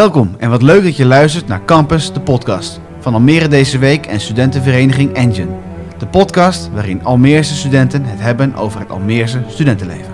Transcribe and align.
Welkom 0.00 0.34
en 0.38 0.50
wat 0.50 0.62
leuk 0.62 0.82
dat 0.82 0.96
je 0.96 1.04
luistert 1.04 1.46
naar 1.46 1.64
Campus, 1.64 2.12
de 2.12 2.20
podcast 2.20 2.80
van 3.00 3.14
Almere 3.14 3.48
deze 3.48 3.78
week 3.78 4.06
en 4.06 4.20
studentenvereniging 4.20 5.12
Engine. 5.12 5.50
De 5.98 6.06
podcast 6.06 6.70
waarin 6.72 7.04
Almeerse 7.04 7.54
studenten 7.54 8.04
het 8.04 8.20
hebben 8.20 8.54
over 8.54 8.80
het 8.80 8.90
Almeerse 8.90 9.42
studentenleven. 9.48 10.12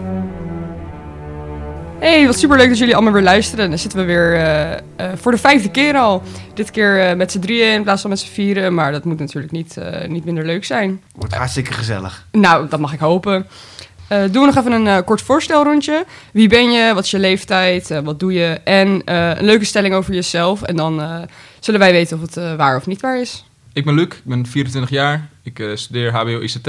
Hey, 1.98 2.26
wat 2.26 2.38
superleuk 2.38 2.68
dat 2.68 2.78
jullie 2.78 2.94
allemaal 2.94 3.12
weer 3.12 3.22
luisteren. 3.22 3.68
Dan 3.68 3.78
zitten 3.78 3.98
we 3.98 4.04
weer 4.04 4.34
eh, 4.34 4.72
eh, 4.72 4.80
voor 5.14 5.32
de 5.32 5.38
vijfde 5.38 5.70
keer 5.70 5.94
al. 5.96 6.22
Dit 6.54 6.70
keer 6.70 7.00
eh, 7.00 7.16
met 7.16 7.32
z'n 7.32 7.38
drieën 7.38 7.72
in 7.72 7.82
plaats 7.82 8.00
van 8.00 8.10
met 8.10 8.18
z'n 8.18 8.32
vieren. 8.32 8.74
Maar 8.74 8.92
dat 8.92 9.04
moet 9.04 9.18
natuurlijk 9.18 9.52
niet, 9.52 9.76
niet 10.08 10.24
minder 10.24 10.46
leuk 10.46 10.64
zijn. 10.64 11.02
Wordt 11.14 11.34
hartstikke 11.34 11.72
gezellig. 11.72 12.26
Nou, 12.32 12.68
dat 12.68 12.80
mag 12.80 12.92
ik 12.92 13.00
hopen. 13.00 13.46
Eh 14.08 14.20
doen 14.20 14.32
we 14.32 14.46
nog 14.46 14.56
even 14.56 14.72
een 14.72 14.86
eh, 14.86 14.98
kort 15.04 15.22
voorstelrondje. 15.22 16.04
Wie 16.32 16.48
ben 16.48 16.70
je? 16.70 16.94
Wat 16.94 17.04
is 17.04 17.10
je 17.10 17.18
leeftijd? 17.18 17.90
Eh, 17.90 17.98
wat 18.00 18.20
doe 18.20 18.32
je? 18.32 18.44
En 18.64 19.02
eh, 19.04 19.28
een 19.36 19.44
leuke 19.44 19.64
stelling 19.64 19.94
over 19.94 20.14
jezelf. 20.14 20.62
En 20.62 20.76
dan 20.76 21.00
eh, 21.00 21.18
zullen 21.60 21.80
wij 21.80 21.92
weten 21.92 22.16
of 22.16 22.22
het 22.22 22.36
eh, 22.36 22.54
waar 22.54 22.76
of 22.76 22.86
niet 22.86 23.00
waar 23.00 23.20
is. 23.20 23.44
Ik 23.72 23.84
ben 23.84 23.94
Luc, 23.94 24.04
ik 24.06 24.20
ben 24.24 24.46
24 24.46 24.90
jaar. 24.90 25.28
Ik 25.42 25.58
eh, 25.58 25.76
studeer 25.76 26.12
HBO 26.12 26.40
ICT. 26.40 26.66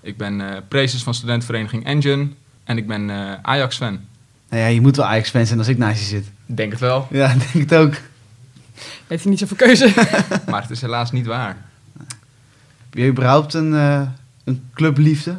Ik 0.00 0.16
ben 0.16 0.40
eh 0.40 0.56
prezes 0.68 1.02
van 1.02 1.14
studentenvereniging 1.14 1.84
Engine. 1.84 2.28
En 2.64 2.76
ik 2.76 2.86
ben 2.86 3.10
eh, 3.10 3.32
Ajax-fan. 3.42 4.00
Nou 4.48 4.62
ja, 4.62 4.68
je 4.68 4.80
moet 4.80 4.96
wel 4.96 5.06
Ajax-fan 5.06 5.46
zijn 5.46 5.58
als 5.58 5.68
ik 5.68 5.78
naast 5.78 6.00
je 6.00 6.06
zit. 6.06 6.30
Denk 6.46 6.70
het 6.70 6.80
wel, 6.80 7.06
Ja, 7.10 7.30
ik 7.32 7.52
denk 7.52 7.70
het 7.70 7.78
ook. 7.78 7.94
Heeft 9.06 9.22
hij 9.22 9.30
niet 9.30 9.38
zoveel 9.40 9.56
keuze? 9.56 9.92
maar 10.50 10.62
het 10.62 10.70
is 10.70 10.80
helaas 10.80 11.12
niet 11.12 11.26
waar. 11.26 11.56
Heb 12.90 12.98
je 12.98 13.06
überhaupt 13.06 13.54
een, 13.54 13.72
een 14.44 14.62
clubliefde? 14.74 15.36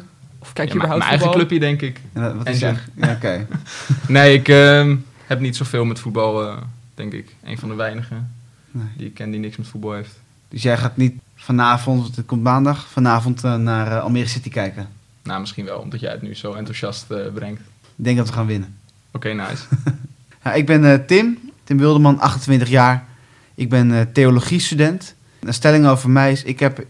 Of 0.50 0.56
kijk 0.56 0.68
Ja, 0.68 0.74
je 0.74 0.80
maar- 0.80 0.86
überhaupt 0.96 0.98
mijn 0.98 1.10
eigen 1.20 1.30
clubje, 1.30 1.58
denk 1.58 1.80
ik. 1.82 2.00
En 2.12 2.36
wat 2.36 2.48
is? 2.48 2.58
Ja, 2.58 2.74
oké. 2.96 3.46
Nee, 4.08 4.34
ik 4.34 4.48
ehm, 4.48 4.96
heb 5.26 5.40
niet 5.40 5.56
zoveel 5.56 5.84
met 5.84 5.98
voetbal, 5.98 6.46
eh, 6.46 6.56
denk 6.94 7.12
ik. 7.12 7.34
Een 7.44 7.58
van 7.58 7.68
de 7.68 7.74
weinigen 7.74 8.32
Nee. 8.70 8.84
die 8.96 9.06
ik 9.06 9.14
ken 9.14 9.30
die 9.30 9.40
niks 9.40 9.56
met 9.56 9.66
voetbal 9.66 9.92
heeft. 9.92 10.18
Dus 10.48 10.62
jij 10.62 10.76
gaat 10.78 10.96
niet 10.96 11.14
vanavond, 11.36 12.02
want 12.02 12.16
het 12.16 12.26
komt 12.26 12.42
maandag, 12.42 12.86
vanavond 12.88 13.44
eh, 13.44 13.54
naar 13.54 13.86
eh, 13.92 14.02
Almere 14.02 14.26
City 14.28 14.48
kijken. 14.50 14.88
Nou, 15.22 15.40
misschien 15.40 15.64
wel, 15.64 15.78
omdat 15.78 16.00
jij 16.00 16.10
het 16.10 16.22
nu 16.22 16.34
zo 16.34 16.52
enthousiast 16.52 17.10
eh, 17.10 17.18
brengt. 17.34 17.60
Ik 17.96 18.04
denk 18.04 18.16
dat 18.16 18.26
we 18.26 18.32
gaan 18.32 18.46
winnen. 18.46 18.76
Oké, 19.10 19.28
nice. 19.32 19.64
Ja, 20.44 20.52
ik 20.52 20.66
ben 20.66 20.84
eh, 20.92 20.98
Tim, 21.06 21.38
Tim 21.64 21.78
Wilderman, 21.78 22.20
28 22.20 22.68
jaar. 22.68 23.04
Ik 23.54 23.68
ben 23.68 23.92
eh 23.92 24.00
theologie-student. 24.12 25.14
Een 25.40 25.54
stelling 25.54 25.86
over 25.86 26.10
mij 26.10 26.32
is, 26.32 26.42
ik 26.42 26.60
heb 26.60 26.84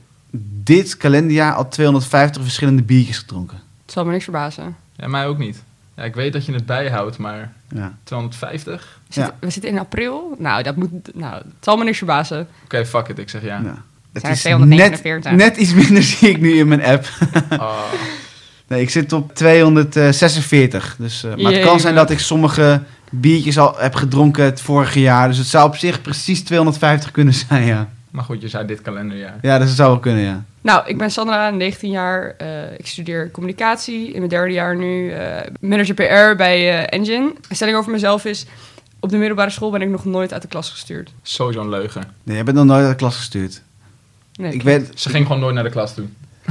dit 0.77 0.97
kalenderjaar 0.97 1.55
al 1.55 1.69
250 1.69 2.43
verschillende 2.43 2.83
biertjes 2.83 3.19
gedronken. 3.19 3.59
Het 3.83 3.93
zal 3.93 4.05
me 4.05 4.11
niks 4.13 4.25
verbazen. 4.25 4.77
Ja, 4.97 5.07
mij 5.09 5.27
ook 5.27 5.39
niet. 5.39 5.63
Ja, 5.97 6.03
ik 6.03 6.15
weet 6.15 6.33
dat 6.33 6.47
je 6.47 6.53
het 6.53 6.67
bijhoudt, 6.67 7.19
maar 7.19 7.53
Ja. 7.75 7.93
250? 8.05 8.99
We 9.07 9.15
zitten, 9.15 9.33
Ja. 9.41 9.47
we 9.47 9.51
zitten 9.51 9.71
in 9.71 9.79
april. 9.79 10.37
Nou, 10.39 10.63
dat 10.63 10.77
moet, 10.77 10.91
nou, 11.15 11.35
het 11.35 11.45
zal 11.61 11.77
me 11.77 11.85
niks 11.85 11.97
verbazen. 11.99 12.49
Oké, 12.65 12.87
fuck 12.87 13.09
it, 13.09 13.19
ik 13.19 13.29
zeg 13.29 13.43
ja. 13.43 13.61
Ja. 13.65 13.83
Het 14.13 14.23
zijn 14.23 14.35
is 14.35 14.41
249. 14.41 15.31
net, 15.31 15.41
net 15.41 15.57
iets 15.57 15.73
minder 15.75 16.03
zie 16.13 16.29
ik 16.29 16.41
nu 16.41 16.53
in 16.53 16.69
mijn 16.69 16.83
app. 16.85 17.09
Ah, 17.49 17.79
Nee, 18.69 18.81
ik 18.81 18.91
zit 18.91 19.13
op 19.13 19.35
246. 19.35 20.97
Dus, 20.99 21.25
eh, 21.25 21.35
maar 21.37 21.53
het 21.53 21.63
kan 21.63 21.81
zijn 21.81 21.95
dat 21.95 22.11
ik 22.11 22.19
sommige 22.19 22.83
biertjes 23.11 23.59
al 23.59 23.75
heb 23.79 23.95
gedronken 23.95 24.45
het 24.45 24.61
vorige 24.61 25.01
jaar. 25.01 25.29
Dus 25.29 25.39
het 25.39 25.47
zou 25.47 25.69
op 25.69 25.77
zich 25.77 26.03
precies 26.03 26.43
250 26.45 27.11
kunnen 27.11 27.35
zijn, 27.35 27.67
ja. 27.67 27.89
Maar 28.11 28.25
goed, 28.25 28.41
je 28.41 28.49
zei 28.49 28.67
dit 28.67 28.81
kalenderjaar. 28.83 29.39
Ja, 29.43 29.59
dat 29.59 29.69
zou 29.69 29.91
wel 29.91 29.99
kunnen, 30.01 30.23
ja. 30.23 30.45
Nou, 30.61 30.87
ik 30.87 30.99
ben 30.99 31.11
Sandra, 31.11 31.51
19 31.51 31.91
jaar. 31.91 32.35
Eh, 32.39 32.73
ik 32.79 32.87
studeer 32.87 33.31
communicatie 33.31 34.07
in 34.07 34.17
mijn 34.19 34.29
derde 34.29 34.53
jaar 34.53 34.77
nu. 34.77 35.13
eh, 35.13 35.47
manager 35.61 35.95
PR 35.95 36.37
bij 36.37 36.71
eh, 36.71 36.99
Engine. 36.99 37.33
Een 37.49 37.57
stelling 37.57 37.77
over 37.77 37.93
mezelf 37.93 38.25
is... 38.25 38.47
Op 39.03 39.11
de 39.11 39.17
middelbare 39.17 39.51
school 39.51 39.71
ben 39.71 39.83
ik 39.83 39.89
nog 39.89 40.05
nooit 40.05 40.33
uit 40.33 40.43
de 40.43 40.49
klas 40.49 40.71
gestuurd. 40.71 41.13
Sowieso 41.23 41.61
een 41.61 41.69
leugen. 41.69 42.03
Nee, 42.23 42.35
jij 42.35 42.45
bent 42.45 42.57
nog 42.57 42.67
nooit 42.67 42.81
uit 42.83 42.91
de 42.91 42.97
klas 42.97 43.17
gestuurd. 43.17 43.63
Nee, 44.35 44.53
Ik 44.53 44.63
weet, 44.63 44.91
Ze 44.95 45.09
ging 45.09 45.27
gewoon 45.27 45.41
nooit 45.41 45.55
naar 45.55 45.65
de 45.65 45.71
klas 45.71 45.95
toe. 45.95 46.05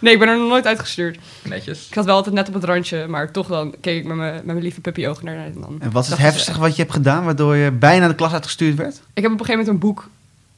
nee, 0.00 0.12
ik 0.12 0.18
ben 0.18 0.28
er 0.28 0.38
nog 0.38 0.48
nooit 0.48 0.66
uitgestuurd. 0.66 1.18
Netjes. 1.44 1.86
Ik 1.86 1.94
zat 1.94 2.04
wel 2.04 2.14
altijd 2.14 2.34
net 2.34 2.48
op 2.48 2.54
het 2.54 2.64
randje, 2.64 3.06
maar 3.06 3.30
toch 3.32 3.46
dan 3.46 3.74
keek 3.80 3.98
ik 3.98 4.04
met 4.04 4.16
mijn, 4.16 4.34
met 4.34 4.44
mijn 4.44 4.62
lieve 4.62 4.80
puppy-ogen 4.80 5.24
naar 5.24 5.36
en 5.36 5.54
dan... 5.60 5.76
En 5.80 5.90
wat 5.90 6.04
is 6.04 6.10
het 6.10 6.18
heftigste 6.18 6.58
wat 6.58 6.76
je 6.76 6.82
hebt 6.82 6.94
gedaan 6.94 7.24
waardoor 7.24 7.56
je 7.56 7.70
bijna 7.70 8.08
de 8.08 8.14
klas 8.14 8.32
uitgestuurd 8.32 8.74
werd? 8.76 8.94
Ik 9.14 9.22
heb 9.22 9.32
op 9.32 9.40
een 9.40 9.46
gegeven 9.46 9.58
moment 9.58 9.68
een 9.68 9.88
boek 9.88 10.08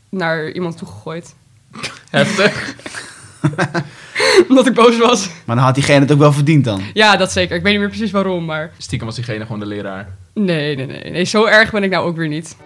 naar 0.09 0.51
iemand 0.51 0.77
toegegooid. 0.77 1.35
Heftig. 2.11 2.75
Omdat 4.49 4.67
ik 4.67 4.75
boos 4.75 4.99
was. 4.99 5.29
Maar 5.45 5.57
dan 5.57 5.65
had 5.65 5.75
diegene 5.75 6.01
het 6.01 6.13
ook 6.13 6.19
wel 6.19 6.33
verdiend 6.33 6.65
dan. 6.65 6.83
Ja, 6.93 7.17
dat 7.17 7.33
zeker. 7.33 7.57
Ik 7.57 7.63
weet 7.63 7.73
niet 7.73 7.81
meer 7.81 7.91
precies 7.91 8.11
waarom, 8.11 8.45
maar... 8.45 8.71
Stiekem 8.79 9.07
was 9.07 9.17
diegene 9.17 9.45
gewoon 9.45 9.61
de 9.61 9.67
leraar. 9.67 10.09
Nee, 10.35 10.77
nee, 10.77 10.87
nee. 10.87 11.11
nee. 11.11 11.25
Zo 11.25 11.45
erg 11.45 11.71
ben 11.71 11.83
ik 11.83 11.91
nou 11.91 12.07
ook 12.07 12.17
weer 12.17 12.29
niet. 12.29 12.57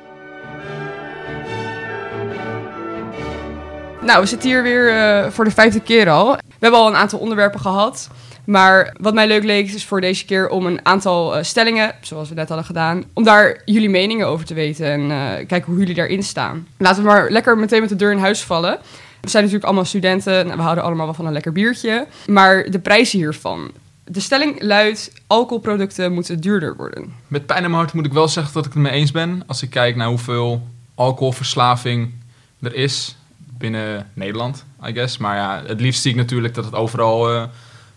Nou, 4.03 4.20
we 4.20 4.26
zitten 4.26 4.48
hier 4.48 4.62
weer 4.62 4.88
eh, 4.88 5.30
voor 5.30 5.44
de 5.44 5.50
vijfde 5.50 5.80
keer 5.80 6.10
al. 6.10 6.32
We 6.32 6.59
hebben 6.59 6.80
al 6.80 6.88
een 6.88 6.97
aantal 6.97 7.19
onderwerpen 7.19 7.60
gehad. 7.60 8.10
Maar 8.44 8.94
wat 9.00 9.14
mij 9.14 9.26
leuk 9.26 9.44
leek 9.44 9.72
is 9.72 9.84
voor 9.84 10.00
deze 10.00 10.25
keer 10.25 10.48
om 10.48 10.66
een 10.66 10.86
aantal 10.86 11.36
eh, 11.36 11.42
stellingen, 11.42 11.94
zoals 12.00 12.28
we 12.28 12.34
net 12.34 12.48
hadden 12.48 12.66
gedaan, 12.66 13.04
om 13.12 13.25
daar 13.25 13.62
jullie 13.64 13.91
meningen 13.91 14.26
over 14.26 14.47
te 14.47 14.54
weten 14.54 14.86
en 14.86 15.10
eh, 15.10 15.47
kijken 15.47 15.64
hoe 15.64 15.78
jullie 15.78 15.94
daarin 15.94 16.22
staan. 16.22 16.66
Laten 16.76 17.03
we 17.03 17.08
maar 17.08 17.30
lekker 17.30 17.58
meteen 17.58 17.80
met 17.80 17.88
de 17.88 17.97
deur 17.97 18.12
in 18.12 18.19
huis 18.19 18.42
vallen. 18.42 18.78
We 19.20 19.28
zijn 19.30 19.42
natuurlijk 19.42 19.70
allemaal 19.70 19.88
studenten 19.88 20.50
en 20.50 20.56
we 20.56 20.62
houden 20.62 20.84
allemaal 20.84 21.04
wel 21.04 21.14
van 21.14 21.26
een 21.26 21.32
lekker 21.32 21.53
biertje. 21.53 22.06
Maar 22.26 22.70
de 22.70 22.78
prijzen 22.78 23.19
hiervan. 23.19 23.70
De 24.04 24.20
stelling 24.20 24.62
luidt, 24.62 25.12
alcoholproducten 25.26 26.12
moeten 26.12 26.41
duurder 26.41 26.76
worden. 26.76 27.12
Met 27.28 27.47
pijn 27.47 27.64
in 27.64 27.70
mijn 27.70 27.82
hart 27.82 27.92
moet 27.92 28.06
ik 28.06 28.12
wel 28.12 28.28
zeggen 28.28 28.54
dat 28.54 28.66
ik 28.66 28.72
het 28.72 28.82
mee 28.82 28.92
eens 28.92 29.10
ben. 29.10 29.42
Als 29.47 29.62
ik 29.62 29.70
kijk 29.70 29.97
naar 29.97 30.09
hoeveel 30.09 30.66
alcoholverslaving 30.94 32.12
er 32.60 32.74
is 32.74 33.16
binnen 33.59 34.10
Nederland, 34.14 34.64
I 34.86 34.92
guess. 34.92 35.19
Maar 35.19 35.36
ja, 35.36 35.62
het 35.66 35.80
liefst 35.80 36.03
zie 36.03 36.10
ik 36.10 36.16
natuurlijk 36.16 36.54
dat 36.54 36.64
het 36.64 36.74
overal 36.74 37.30
eh, 37.30 37.44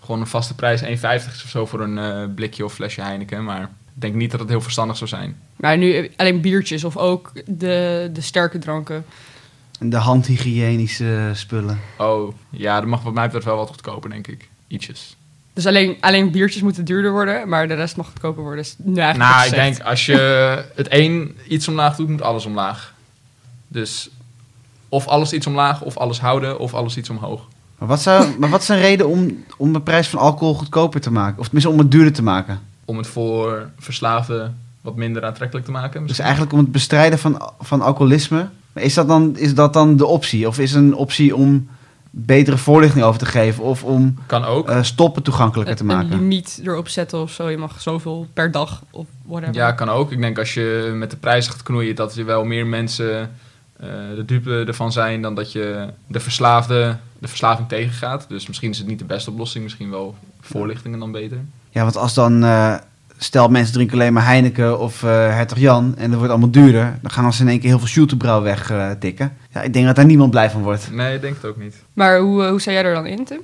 gewoon 0.05 0.21
een 0.21 0.27
vaste 0.27 0.55
prijs 0.55 0.81
1,50 0.81 0.88
is 0.89 1.43
of 1.43 1.49
zo 1.49 1.66
voor 1.66 1.81
een 1.81 1.97
eh, 1.97 2.33
blikje 2.35 2.66
of 2.66 2.73
flesje 2.73 3.01
Heineken. 3.01 3.43
Maar 3.43 3.61
ik 3.61 3.69
denk 3.93 4.13
niet 4.13 4.31
dat 4.31 4.39
het 4.39 4.49
heel 4.49 4.61
verstandig 4.61 4.97
zou 4.97 5.09
zijn. 5.09 5.38
Maar 5.55 5.77
nu 5.77 5.93
eh, 5.93 6.09
alleen 6.16 6.41
biertjes 6.41 6.83
of 6.83 6.97
ook 6.97 7.31
de, 7.45 8.09
de 8.13 8.21
sterke 8.21 8.59
dranken. 8.59 9.05
En 9.79 9.89
de 9.89 9.97
handhygiënische 9.97 11.31
spullen. 11.33 11.79
Oh, 11.97 12.33
ja, 12.49 12.79
dat 12.79 12.89
mag 12.89 13.01
wat 13.01 13.13
mij 13.13 13.23
betreft 13.23 13.45
wel 13.45 13.57
wat 13.57 13.69
goedkoper, 13.69 14.09
denk 14.09 14.27
ik. 14.27 14.49
Ietsjes. 14.67 15.15
Dus 15.53 15.65
alleen, 15.65 15.97
alleen 15.99 16.31
biertjes 16.31 16.61
moeten 16.61 16.85
duurder 16.85 17.11
worden, 17.11 17.49
maar 17.49 17.67
de 17.67 17.73
rest 17.73 17.97
mag 17.97 18.05
goedkoper 18.05 18.44
worden. 18.44 18.63
Is 18.63 18.75
nu 18.77 18.99
eigenlijk 18.99 19.31
Nou, 19.31 19.45
ik 19.45 19.53
denk 19.53 19.79
als 19.79 20.05
je 20.05 20.15
het 20.75 20.88
een 20.89 21.38
iets 21.47 21.67
omlaag 21.67 21.95
doet, 21.95 22.09
moet 22.09 22.21
alles 22.21 22.45
omlaag. 22.45 22.94
Dus 23.67 24.09
of 24.89 25.07
alles 25.07 25.33
iets 25.33 25.47
omlaag, 25.47 25.81
of 25.81 25.97
alles 25.97 26.19
houden, 26.19 26.59
of 26.59 26.73
alles 26.73 26.97
iets 26.97 27.09
omhoog. 27.09 27.47
Maar 27.78 27.88
wat, 27.88 28.02
zou, 28.02 28.28
maar 28.40 28.50
wat 28.50 28.62
is 28.62 28.68
een 28.68 28.80
reden 28.80 29.08
om, 29.08 29.44
om 29.58 29.74
de 29.74 29.81
prijs 29.81 30.08
van 30.08 30.19
alcohol 30.19 30.53
goedkoper 30.53 31.02
te 31.02 31.12
maken? 31.12 31.40
Of 31.40 31.44
tenminste 31.46 31.72
om 31.72 31.80
het 31.80 31.91
duurder 31.91 32.13
te 32.13 32.24
maken? 32.24 32.59
Om 32.86 32.97
het 32.97 33.08
voor 33.08 33.69
verslaafden 33.80 34.58
wat 34.81 34.96
minder 34.96 35.25
aantrekkelijk 35.25 35.66
te 35.66 35.72
maken. 35.72 36.08
Dus 36.08 36.19
eigenlijk 36.19 36.52
om 36.53 36.59
het 36.59 36.72
bestrijden 36.72 37.19
van, 37.19 37.52
van 37.59 37.81
alcoholisme. 37.81 38.50
Maar 38.74 38.84
Is 38.84 38.94
dat, 38.94 39.08
dan, 39.08 39.38
is 39.38 39.53
dat 39.56 39.74
dan 39.74 39.97
de 39.97 40.06
optie? 40.06 40.47
Of 40.47 40.59
is 40.59 40.72
het 40.72 40.81
een 40.84 40.96
optie 40.96 41.36
om 41.36 41.68
betere 42.09 42.58
voorlichting 42.58 43.03
over 43.06 43.19
te 43.19 43.25
geven? 43.25 43.63
Of 43.63 43.84
om 43.84 44.16
Kan 44.25 44.44
ook. 44.46 44.69
eh, 44.69 44.84
stoppen 44.84 45.24
toegankelijker 45.24 45.75
te 45.75 45.84
Een- 45.84 45.90
Een 45.90 45.96
maken? 45.96 46.09
limiet 46.18 46.62
erop 46.66 46.88
zetten 46.88 47.22
of 47.22 47.31
zo. 47.31 47.50
Je 47.50 47.57
mag 47.57 47.81
zoveel 47.81 48.28
per 48.34 48.52
dag 48.52 48.84
of 48.92 49.06
whatever. 49.25 49.56
ja, 49.56 49.72
kan 49.72 49.90
ook. 49.90 50.12
Ik 50.12 50.22
denk 50.22 50.38
als 50.40 50.53
je 50.53 50.92
met 50.96 51.12
de 51.12 51.18
prijzen 51.18 51.52
gaat 51.52 51.63
knoeien, 51.63 51.96
dat 51.96 52.16
er 52.16 52.25
wel 52.25 52.44
meer 52.44 52.68
mensen 52.68 53.31
de 54.15 54.23
dupe 54.25 54.63
ervan 54.67 54.91
zijn 54.91 55.21
dan 55.21 55.35
dat 55.35 55.51
je 55.51 55.87
de 56.07 56.19
verslaafde 56.19 56.97
de 57.19 57.27
verslaving 57.27 57.67
tegengaat. 57.67 58.25
Dus 58.29 58.47
misschien 58.47 58.69
is 58.71 58.77
het 58.77 58.87
niet 58.87 58.99
de 58.99 59.05
beste 59.05 59.29
oplossing, 59.31 59.63
misschien 59.63 59.89
wel 59.89 60.15
voorlichtingen 60.41 60.99
dan 60.99 61.11
beter. 61.11 61.37
Ja, 61.69 61.81
want 61.83 61.97
als 61.97 62.13
dan... 62.13 62.43
eh, 62.43 62.75
stel 63.17 63.47
mensen 63.49 63.73
drinken 63.73 63.95
alleen 63.97 64.13
maar 64.13 64.25
Heineken 64.25 64.79
of 64.79 65.03
eh 65.03 65.09
Hertog 65.09 65.57
Jan... 65.57 65.93
en 65.97 66.07
dat 66.07 66.15
wordt 66.17 66.31
allemaal 66.31 66.51
duurder... 66.51 66.97
dan 67.01 67.11
gaan 67.11 67.33
ze 67.33 67.41
in 67.41 67.47
één 67.49 67.59
keer 67.59 67.69
heel 67.69 67.79
veel 67.79 67.87
Schultebrouw 67.87 68.41
wegtikken. 68.41 69.33
ja, 69.53 69.61
ik 69.61 69.73
denk 69.73 69.85
dat 69.85 69.95
daar 69.95 70.05
niemand 70.05 70.31
blij 70.31 70.49
van 70.49 70.61
wordt. 70.61 70.91
Nee, 70.91 71.15
ik 71.15 71.21
denk 71.21 71.35
het 71.35 71.45
ook 71.45 71.57
niet. 71.57 71.75
Maar 71.93 72.19
hoe, 72.19 72.43
eh, 72.43 72.49
hoe 72.49 72.61
sta 72.61 72.71
jij 72.71 72.83
er 72.83 72.93
dan 72.93 73.05
in, 73.05 73.25
Tim? 73.25 73.39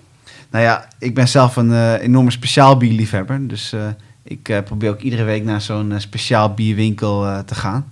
Nou 0.50 0.64
ja, 0.64 0.88
ik 1.00 1.16
ben 1.16 1.28
zelf 1.28 1.56
een 1.56 1.72
eh, 1.72 1.94
enorme 2.02 2.32
speciaal 2.32 2.78
bierliefhebber. 2.78 3.48
Dus 3.48 3.74
eh, 3.74 3.80
ik 4.24 4.50
eh, 4.50 4.58
probeer 4.64 4.90
ook 4.90 5.02
iedere 5.02 5.24
week 5.24 5.44
naar 5.44 5.62
zo'n 5.62 5.92
eh, 5.92 6.00
speciaal 6.00 6.54
bierwinkel 6.54 7.26
eh, 7.26 7.40
te 7.40 7.56
gaan. 7.56 7.86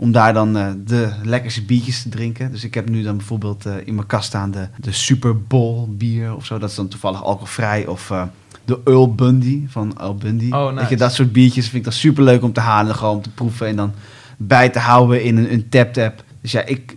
Om 0.00 0.12
daar 0.12 0.32
dan 0.32 0.56
eh, 0.56 0.66
de 0.84 1.10
lekkerste 1.22 1.62
biertjes 1.62 2.02
te 2.02 2.08
drinken. 2.08 2.50
Dus 2.52 2.64
ik 2.64 2.74
heb 2.74 2.88
nu 2.88 3.02
dan 3.02 3.16
bijvoorbeeld 3.16 3.66
eh, 3.66 3.74
in 3.84 3.94
mijn 3.94 4.06
kast 4.06 4.26
staan 4.26 4.50
de, 4.50 4.68
de 4.76 4.92
Super 4.92 5.42
Bowl 5.42 5.88
bier 5.88 6.34
of 6.34 6.46
zo. 6.46 6.58
Dat 6.58 6.70
is 6.70 6.76
dan 6.76 6.88
toevallig 6.88 7.24
alcoholvrij. 7.24 7.86
Of 7.86 8.10
eh, 8.10 8.22
de 8.64 8.80
Earl 8.84 9.14
Bundy 9.14 9.64
van 9.68 9.98
Earl 9.98 10.14
Bundy. 10.14 10.50
Oh, 10.50 10.66
nice. 10.66 10.80
Weet 10.80 10.88
je, 10.88 10.96
dat 10.96 11.14
soort 11.14 11.32
biertjes 11.32 11.64
vind 11.64 11.76
ik 11.76 11.84
dan 11.84 11.92
super 11.92 12.24
leuk 12.24 12.42
om 12.42 12.52
te 12.52 12.60
halen. 12.60 12.94
Gewoon 12.94 13.16
om 13.16 13.22
te 13.22 13.30
proeven 13.30 13.66
en 13.66 13.76
dan 13.76 13.92
bij 14.36 14.68
te 14.68 14.78
houden 14.78 15.22
in 15.22 15.36
een, 15.36 15.52
een 15.52 15.68
tap-tap. 15.68 16.24
Dus 16.40 16.52
ja, 16.52 16.64
ik 16.64 16.96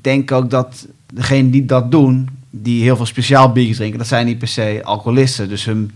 denk 0.00 0.32
ook 0.32 0.50
dat 0.50 0.86
degenen 1.14 1.50
die 1.50 1.64
dat 1.64 1.90
doen, 1.90 2.28
die 2.50 2.82
heel 2.82 2.96
veel 2.96 3.06
speciaal 3.06 3.52
biertjes 3.52 3.76
drinken, 3.76 3.98
dat 3.98 4.06
zijn 4.06 4.26
niet 4.26 4.38
per 4.38 4.48
se 4.48 4.80
alcoholisten. 4.84 5.48
Dus 5.48 5.64
hun 5.64 5.90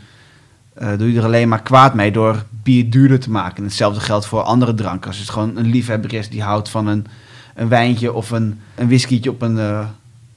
eh, 0.74 0.88
doe 0.98 1.12
je 1.12 1.18
er 1.18 1.24
alleen 1.24 1.48
maar 1.48 1.62
kwaad 1.62 1.94
mee 1.94 2.12
door 2.12 2.44
bier 2.64 2.90
duurder 2.90 3.20
te 3.20 3.30
maken. 3.30 3.56
En 3.56 3.64
hetzelfde 3.64 4.00
geldt 4.00 4.26
voor 4.26 4.42
andere 4.42 4.74
dranken. 4.74 5.08
Als 5.08 5.18
het 5.18 5.30
gewoon 5.30 5.56
een 5.56 5.66
liefhebber 5.66 6.14
is 6.14 6.28
die 6.28 6.42
houdt 6.42 6.68
van 6.68 6.86
een, 6.86 7.06
een 7.54 7.68
wijntje 7.68 8.12
of 8.12 8.30
een, 8.30 8.60
een 8.74 8.86
whiskietje 8.86 9.30
op 9.30 9.42
een, 9.42 9.58
eh, 9.58 9.86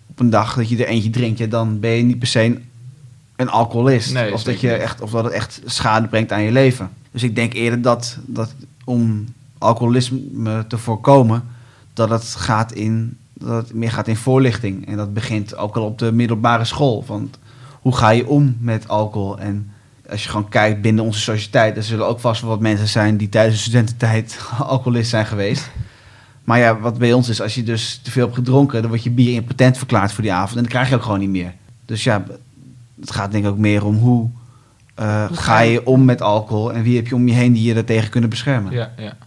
op 0.07 0.19
een 0.19 0.29
dag 0.29 0.56
dat 0.56 0.69
je 0.69 0.77
er 0.77 0.88
eentje 0.88 1.09
drinkt, 1.09 1.39
ja, 1.39 1.45
dan 1.45 1.79
ben 1.79 1.91
je 1.91 2.03
niet 2.03 2.19
per 2.19 2.27
se 2.27 2.59
een, 3.35 3.50
alcoholist. 3.50 4.13
Nee, 4.13 4.33
of, 4.33 4.44
dat 4.44 4.62
je 4.62 4.69
niet. 4.69 4.77
echt, 4.77 5.01
of 5.01 5.12
dat 5.12 5.24
het 5.24 5.33
echt 5.33 5.62
schade 5.65 6.07
brengt 6.07 6.31
aan 6.31 6.41
je 6.44 6.51
leven. 6.51 6.89
Dus 7.12 7.24
ik 7.24 7.35
denk 7.35 7.53
eerder 7.53 7.81
dat, 7.81 8.18
dat 8.25 8.53
om 8.83 9.25
alcoholisme 9.57 10.65
te 10.68 10.77
voorkomen, 10.77 11.44
dat 11.94 12.09
het, 12.09 12.35
gaat 12.38 12.71
in, 12.71 13.18
dat 13.33 13.63
het 13.63 13.74
meer 13.74 13.91
gaat 13.91 14.07
in 14.07 14.15
voorlichting. 14.15 14.88
En 14.88 14.97
dat 14.97 15.13
begint 15.13 15.57
ook 15.57 15.75
al 15.75 15.85
op 15.85 16.00
de 16.00 16.12
middelbare 16.12 16.65
school. 16.65 17.03
Want 17.07 17.38
hoe 17.81 17.95
ga 17.95 18.09
je 18.09 18.27
om 18.27 18.57
met 18.59 18.88
alcohol? 18.88 19.39
En 19.39 19.71
als 20.09 20.24
je 20.24 20.30
gewoon 20.30 20.50
kijkt 20.50 20.81
binnen 20.81 21.04
onze 21.04 21.19
sociëteit, 21.19 21.77
er 21.77 21.83
zullen 21.83 22.07
ook 22.07 22.19
vast 22.19 22.42
wel 22.42 22.50
wat 22.50 22.59
mensen 22.59 22.88
zijn 22.88 23.18
die 23.18 23.30
tijdens 23.30 23.56
de 23.56 23.62
studententijd 23.62 24.39
alcoholist 24.59 25.09
zijn 25.09 25.25
geweest. 25.25 25.69
Maar 26.44 26.59
ja, 26.59 26.80
wat 26.80 26.98
bij 26.98 27.13
ons 27.13 27.30
is, 27.30 27.42
als 27.42 27.56
je 27.56 27.63
dus 27.63 28.00
te 28.04 28.12
veel 28.12 28.24
hebt 28.24 28.36
gedronken, 28.36 28.81
dan 28.81 28.89
word 28.89 29.04
je 29.04 29.09
bier 29.09 29.33
impotent 29.33 29.77
verklaard 29.77 30.12
voor 30.12 30.24
die 30.24 30.33
avond. 30.33 30.56
En 30.56 30.62
dan 30.62 30.71
krijg 30.71 30.89
je 30.89 30.95
ook 30.95 31.01
gewoon 31.01 31.19
niet 31.19 31.30
meer. 31.30 31.54
Dus 31.86 32.04
ja, 32.04 32.24
het 33.00 33.12
gaat 33.12 33.31
denk 33.31 33.44
ik 33.44 33.50
ook 33.50 33.57
meer 33.57 33.86
om 33.86 33.95
hoe, 33.95 34.30
eh, 34.95 35.25
ga 35.31 35.59
je 35.59 35.86
om 35.86 36.06
met 36.06 36.21
alcohol 36.21 36.74
en 36.74 36.83
wie 36.83 36.95
heb 36.95 37.07
je 37.07 37.15
om 37.15 37.27
je 37.27 37.33
heen 37.33 37.53
die 37.53 37.63
je 37.63 37.74
daartegen 37.74 38.10
kunnen 38.10 38.30
beschermen. 38.30 38.74
Ja, 38.74 38.94
ja. 38.98 39.18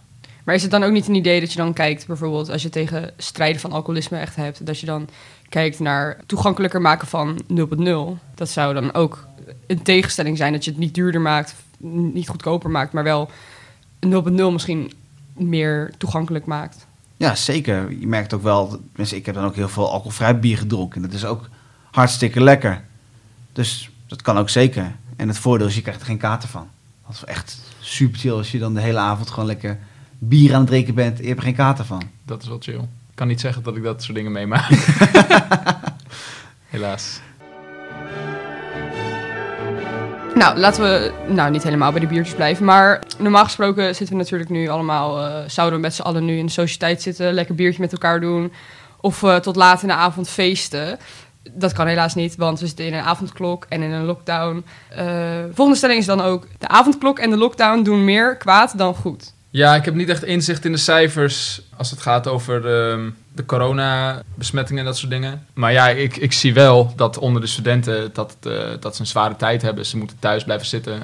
Maar 0.43 0.55
is 0.55 0.61
het 0.61 0.71
dan 0.71 0.83
ook 0.83 0.91
niet 0.91 1.07
een 1.07 1.15
idee 1.15 1.39
dat 1.39 1.51
je 1.51 1.57
dan 1.57 1.73
kijkt, 1.73 2.07
bijvoorbeeld 2.07 2.49
als 2.49 2.61
je 2.61 2.69
tegen 2.69 3.11
strijden 3.17 3.61
van 3.61 3.71
alcoholisme 3.71 4.17
echt 4.17 4.35
hebt, 4.35 4.65
dat 4.65 4.79
je 4.79 4.85
dan 4.85 5.09
kijkt 5.49 5.79
naar 5.79 6.17
toegankelijker 6.25 6.81
maken 6.81 7.07
van 7.07 7.41
0.0? 7.47 8.17
Dat 8.35 8.49
zou 8.49 8.73
dan 8.73 8.93
ook 8.93 9.27
een 9.67 9.81
tegenstelling 9.81 10.37
zijn 10.37 10.53
dat 10.53 10.63
je 10.65 10.71
het 10.71 10.79
niet 10.79 10.93
duurder 10.95 11.21
maakt, 11.21 11.55
niet 12.13 12.29
goedkoper 12.29 12.69
maakt, 12.69 12.93
maar 12.93 13.03
wel 13.03 13.29
0.0 13.99 14.51
misschien 14.51 14.91
meer 15.33 15.91
toegankelijk 15.97 16.45
maakt. 16.45 16.85
Ja, 17.17 17.35
zeker. 17.35 17.91
Je 17.99 18.07
merkt 18.07 18.33
ook 18.33 18.43
wel, 18.43 18.69
dat- 18.69 18.79
mensen, 18.95 19.17
ik 19.17 19.25
heb 19.25 19.35
dan 19.35 19.43
ook 19.45 19.55
heel 19.55 19.69
veel 19.69 19.91
alcoholvrij 19.91 20.39
bier 20.39 20.57
gedronken. 20.57 21.01
Dat 21.01 21.13
is 21.13 21.25
ook 21.25 21.49
hartstikke 21.91 22.41
lekker. 22.43 22.83
Dus 23.53 23.89
dat 24.07 24.21
kan 24.21 24.37
ook 24.37 24.49
zeker. 24.49 24.95
En 25.15 25.27
het 25.27 25.37
voordeel 25.37 25.67
is, 25.67 25.75
je 25.75 25.81
krijgt 25.81 25.99
er 25.99 26.05
geen 26.05 26.17
kater 26.17 26.49
van. 26.49 26.67
Dat 27.05 27.15
is 27.15 27.23
echt 27.23 27.59
super 27.79 28.19
chill 28.19 28.31
als 28.31 28.51
je 28.51 28.59
dan 28.59 28.73
de 28.73 28.81
hele 28.81 28.99
avond 28.99 29.29
gewoon 29.29 29.45
lekker 29.45 29.79
bier 30.19 30.53
aan 30.53 30.59
het 30.59 30.69
drinken 30.69 30.95
bent. 30.95 31.17
Je 31.17 31.25
hebt 31.25 31.37
er 31.37 31.43
geen 31.43 31.55
kater 31.55 31.85
van. 31.85 32.01
Dat 32.25 32.41
is 32.41 32.47
wel 32.47 32.57
chill. 32.59 32.79
Ik 32.79 33.17
kan 33.17 33.27
niet 33.27 33.39
zeggen 33.41 33.63
dat 33.63 33.75
ik 33.75 33.83
dat 33.83 34.03
soort 34.03 34.17
dingen 34.17 34.31
meemaak. 34.31 34.69
Helaas. 36.69 37.19
Nou, 40.41 40.57
laten 40.57 40.83
we 40.83 41.11
nou 41.27 41.51
niet 41.51 41.63
helemaal 41.63 41.91
bij 41.91 41.99
de 41.99 42.07
biertjes 42.07 42.35
blijven. 42.35 42.65
Maar 42.65 43.03
normaal 43.17 43.43
gesproken 43.43 43.95
zitten 43.95 44.15
we 44.15 44.21
natuurlijk 44.21 44.49
nu 44.49 44.67
allemaal... 44.67 45.19
eh, 45.19 45.35
zouden 45.47 45.75
we 45.75 45.85
met 45.85 45.93
z'n 45.93 46.01
allen 46.01 46.25
nu 46.25 46.37
in 46.37 46.45
de 46.45 46.51
sociëteit 46.51 47.01
zitten... 47.01 47.33
lekker 47.33 47.55
biertje 47.55 47.81
met 47.81 47.91
elkaar 47.91 48.19
doen... 48.19 48.53
of 49.01 49.23
eh, 49.23 49.35
tot 49.35 49.55
laat 49.55 49.81
in 49.81 49.87
de 49.87 49.93
avond 49.93 50.29
feesten. 50.29 50.99
Dat 51.51 51.73
kan 51.73 51.87
helaas 51.87 52.15
niet, 52.15 52.35
want 52.35 52.59
we 52.59 52.67
zitten 52.67 52.85
in 52.85 52.93
een 52.93 53.03
avondklok 53.03 53.65
en 53.69 53.81
in 53.81 53.91
een 53.91 54.05
lockdown. 54.05 54.65
Eh, 54.89 55.05
volgende 55.53 55.75
stelling 55.75 55.99
is 55.99 56.05
dan 56.05 56.21
ook... 56.21 56.47
de 56.57 56.67
avondklok 56.67 57.19
en 57.19 57.29
de 57.29 57.37
lockdown 57.37 57.83
doen 57.83 58.05
meer 58.05 58.35
kwaad 58.35 58.77
dan 58.77 58.95
goed. 58.95 59.33
Ja, 59.49 59.75
ik 59.75 59.85
heb 59.85 59.93
niet 59.93 60.09
echt 60.09 60.23
inzicht 60.23 60.65
in 60.65 60.71
de 60.71 60.77
cijfers 60.77 61.61
als 61.77 61.91
het 61.91 62.01
gaat 62.01 62.27
over 62.27 62.67
ehm, 62.67 63.09
de 63.33 63.45
corona-besmettingen 63.45 64.81
en 64.81 64.87
dat 64.87 64.97
soort 64.97 65.11
dingen. 65.11 65.45
Maar 65.53 65.71
ja, 65.71 65.89
ik, 65.89 66.17
ik 66.17 66.33
zie 66.33 66.53
wel 66.53 66.93
dat 66.95 67.17
onder 67.17 67.41
de 67.41 67.47
studenten 67.47 68.13
dat, 68.13 68.37
eh, 68.41 68.69
dat 68.79 68.95
ze 68.95 69.01
een 69.01 69.07
zware 69.07 69.35
tijd 69.35 69.61
hebben. 69.61 69.85
Ze 69.85 69.97
moeten 69.97 70.19
thuis 70.19 70.43
blijven 70.43 70.67
zitten. 70.67 71.03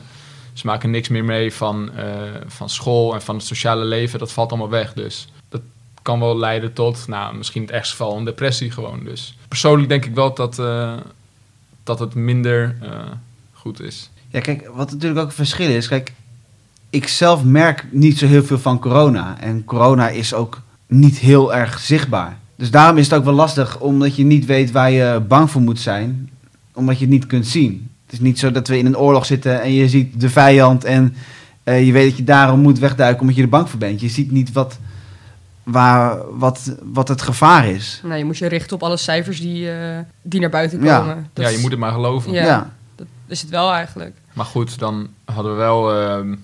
Ze 0.53 0.65
maken 0.65 0.91
niks 0.91 1.07
meer 1.07 1.24
mee 1.24 1.53
van, 1.53 1.91
eh, 1.95 2.06
van 2.47 2.69
school 2.69 3.13
en 3.13 3.21
van 3.21 3.35
het 3.35 3.45
sociale 3.45 3.83
leven. 3.83 4.19
Dat 4.19 4.31
valt 4.31 4.50
allemaal 4.50 4.69
weg. 4.69 4.94
Dus 4.94 5.27
dat 5.50 5.62
kan 6.01 6.19
wel 6.19 6.38
leiden 6.38 6.74
tot, 6.74 7.07
nou, 7.07 7.35
misschien 7.35 7.62
in 7.62 7.68
het 7.68 7.75
ergste 7.75 7.95
geval 7.95 8.18
een 8.18 8.25
depressie 8.25 8.71
gewoon. 8.71 9.03
Dus 9.03 9.38
persoonlijk 9.47 9.89
denk 9.89 10.06
ik 10.06 10.15
wel 10.15 10.33
dat, 10.33 10.59
eh, 10.59 10.94
dat 11.83 12.00
het 12.00 12.15
minder 12.15 12.75
goed 13.53 13.81
is. 13.81 14.09
Ja, 14.30 14.39
kijk, 14.39 14.69
wat 14.73 14.91
natuurlijk 14.91 15.21
ook 15.21 15.27
een 15.27 15.33
verschil 15.33 15.69
is. 15.69 15.88
Kijk, 15.88 16.13
ik 16.89 17.07
zelf 17.07 17.44
merk 17.44 17.85
niet 17.91 18.18
zo 18.18 18.25
heel 18.25 18.44
veel 18.44 18.59
van 18.59 18.80
corona. 18.80 19.39
En 19.39 19.65
corona 19.65 20.09
is 20.09 20.33
ook 20.33 20.62
niet 20.87 21.17
heel 21.17 21.53
erg 21.55 21.79
zichtbaar. 21.79 22.37
Dus 22.55 22.71
daarom 22.71 22.97
is 22.97 23.09
het 23.09 23.19
ook 23.19 23.25
wel 23.25 23.33
lastig, 23.33 23.79
omdat 23.79 24.15
je 24.15 24.23
niet 24.23 24.45
weet 24.45 24.71
waar 24.71 24.91
je 24.91 25.21
bang 25.27 25.51
voor 25.51 25.61
moet 25.61 25.79
zijn. 25.79 26.29
Omdat 26.73 26.95
je 26.95 27.01
het 27.01 27.13
niet 27.13 27.27
kunt 27.27 27.47
zien. 27.47 27.89
Het 28.05 28.13
is 28.13 28.19
niet 28.19 28.39
zo 28.39 28.51
dat 28.51 28.67
we 28.67 28.77
in 28.77 28.85
een 28.85 28.97
oorlog 28.97 29.25
zitten 29.25 29.61
en 29.61 29.73
je 29.73 29.89
ziet 29.89 30.19
de 30.21 30.29
vijand 30.29 30.83
en 30.83 31.15
eh, 31.63 31.85
je 31.85 31.91
weet 31.91 32.07
dat 32.09 32.17
je 32.17 32.23
daarom 32.23 32.59
moet 32.59 32.79
wegduiken 32.79 33.21
omdat 33.21 33.35
je 33.35 33.41
er 33.41 33.49
bang 33.49 33.69
voor 33.69 33.79
bent. 33.79 33.99
Je 34.01 34.09
ziet 34.09 34.31
niet 34.31 34.51
wat, 34.51 34.77
waar, 35.63 36.17
wat, 36.37 36.75
wat 36.83 37.07
het 37.07 37.21
gevaar 37.21 37.67
is. 37.67 38.01
Nou, 38.03 38.15
je 38.17 38.25
moet 38.25 38.37
je 38.37 38.47
richten 38.47 38.75
op 38.75 38.83
alle 38.83 38.97
cijfers 38.97 39.39
die, 39.41 39.71
eh, 39.71 39.99
die 40.21 40.39
naar 40.39 40.49
buiten 40.49 40.83
Ja. 40.83 40.99
komen. 40.99 41.29
Dat 41.33 41.45
ja, 41.45 41.51
je 41.51 41.57
moet 41.59 41.71
het 41.71 41.79
maar 41.79 41.91
geloven. 41.91 42.31
Ja. 42.31 42.43
ja. 42.45 42.73
Dat 42.95 43.07
is 43.27 43.41
het 43.41 43.49
wel 43.49 43.71
eigenlijk. 43.73 44.15
Maar 44.33 44.45
goed, 44.45 44.79
dan 44.79 45.07
hadden 45.25 45.51
we 45.51 45.57
wel 45.57 45.93
ehm, 45.93 46.35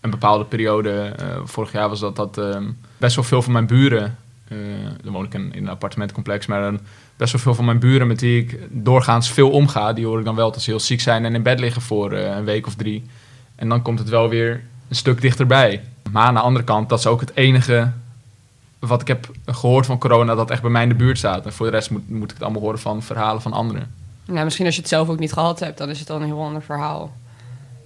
een 0.00 0.10
bepaalde 0.10 0.44
periode. 0.44 0.90
eh, 1.18 1.26
vorig 1.44 1.72
jaar 1.72 1.88
was 1.88 2.00
dat 2.00 2.16
dat 2.16 2.38
ehm, 2.38 2.64
best 3.02 3.16
wel 3.16 3.24
veel 3.24 3.42
van 3.42 3.52
mijn 3.52 3.66
buren. 3.66 4.16
eh 4.48 4.56
dan 5.02 5.12
woon 5.12 5.24
ik 5.24 5.34
in, 5.34 5.52
een 5.54 5.68
appartementcomplex. 5.68 6.46
Maar 6.46 6.60
dan 6.60 6.80
best 7.16 7.32
wel 7.32 7.40
veel 7.40 7.54
van 7.54 7.64
mijn 7.64 7.78
buren 7.78 8.06
met 8.06 8.20
wie 8.20 8.42
ik 8.42 8.58
doorgaans 8.70 9.30
veel 9.30 9.50
omga. 9.50 9.92
Die 9.92 10.06
hoor 10.06 10.18
ik 10.18 10.24
dan 10.24 10.34
wel 10.34 10.52
dat 10.52 10.62
ze 10.62 10.70
heel 10.70 10.80
ziek 10.80 11.00
zijn 11.00 11.24
en 11.24 11.34
in 11.34 11.42
bed 11.42 11.60
liggen 11.60 11.82
voor 11.82 12.12
eh, 12.12 12.36
een 12.36 12.44
week 12.44 12.66
of 12.66 12.74
drie. 12.74 13.04
En 13.54 13.68
dan 13.68 13.82
komt 13.82 13.98
het 13.98 14.08
wel 14.08 14.28
weer 14.28 14.62
een 14.88 14.96
stuk 14.96 15.20
dichterbij. 15.20 15.82
Maar 16.10 16.26
aan 16.26 16.34
de 16.34 16.40
andere 16.40 16.64
kant, 16.64 16.88
dat 16.88 16.98
is 16.98 17.06
ook 17.06 17.20
het 17.20 17.36
enige 17.36 17.92
wat 18.78 19.00
ik 19.00 19.08
heb 19.08 19.30
gehoord 19.46 19.86
van 19.86 19.98
corona 19.98 20.34
dat 20.34 20.50
echt 20.50 20.62
bij 20.62 20.70
mij 20.70 20.82
in 20.82 20.88
de 20.88 20.94
buurt 20.94 21.18
staat. 21.18 21.46
En 21.46 21.52
voor 21.52 21.66
de 21.66 21.72
rest 21.72 21.90
moet, 21.90 22.10
moet 22.10 22.30
ik 22.30 22.34
het 22.34 22.42
allemaal 22.42 22.62
horen 22.62 22.78
van 22.78 23.02
verhalen 23.02 23.42
van 23.42 23.52
anderen. 23.52 23.94
Nou, 24.24 24.44
misschien 24.44 24.66
als 24.66 24.74
je 24.74 24.80
het 24.80 24.90
zelf 24.90 25.08
ook 25.08 25.18
niet 25.18 25.32
gehad 25.32 25.60
hebt, 25.60 25.78
dan 25.78 25.88
is 25.90 25.98
het 25.98 26.08
dan 26.08 26.20
een 26.20 26.26
heel 26.26 26.42
ander 26.42 26.62
verhaal. 26.62 27.12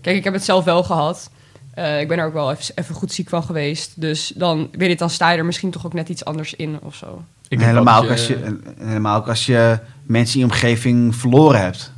Kijk, 0.01 0.17
ik 0.17 0.25
heb 0.25 0.33
het 0.33 0.45
zelf 0.45 0.65
wel 0.65 0.83
gehad. 0.83 1.31
Eh, 1.77 2.01
ik 2.01 2.09
ben 2.09 2.19
er 2.19 2.27
ook 2.27 2.33
wel 2.33 2.51
even, 2.51 2.75
even 2.75 2.95
goed 2.95 3.13
ziek 3.13 3.29
van 3.29 3.43
geweest. 3.43 4.01
Dus 4.01 4.33
dan, 4.37 4.69
weet 4.73 4.91
je, 4.91 4.97
dan 4.97 5.11
sta 5.11 5.31
je 5.31 5.39
er 5.39 5.45
misschien 5.45 5.71
toch 5.71 5.87
ook 5.87 5.93
net 5.93 6.09
iets 6.09 6.25
anders 6.25 6.55
in 6.55 6.79
of 6.83 6.95
zo. 6.95 7.25
Ik 7.49 7.61
helemaal, 7.61 8.03
ook 8.03 8.11
als 8.11 8.27
je, 8.27 8.37
en 8.37 8.63
helemaal 8.79 9.17
ook 9.17 9.29
als 9.29 9.47
je 9.47 9.79
mensen 10.03 10.41
in 10.41 10.47
je 10.47 10.53
omgeving 10.53 11.17
verloren 11.17 11.61
hebt. 11.61 11.93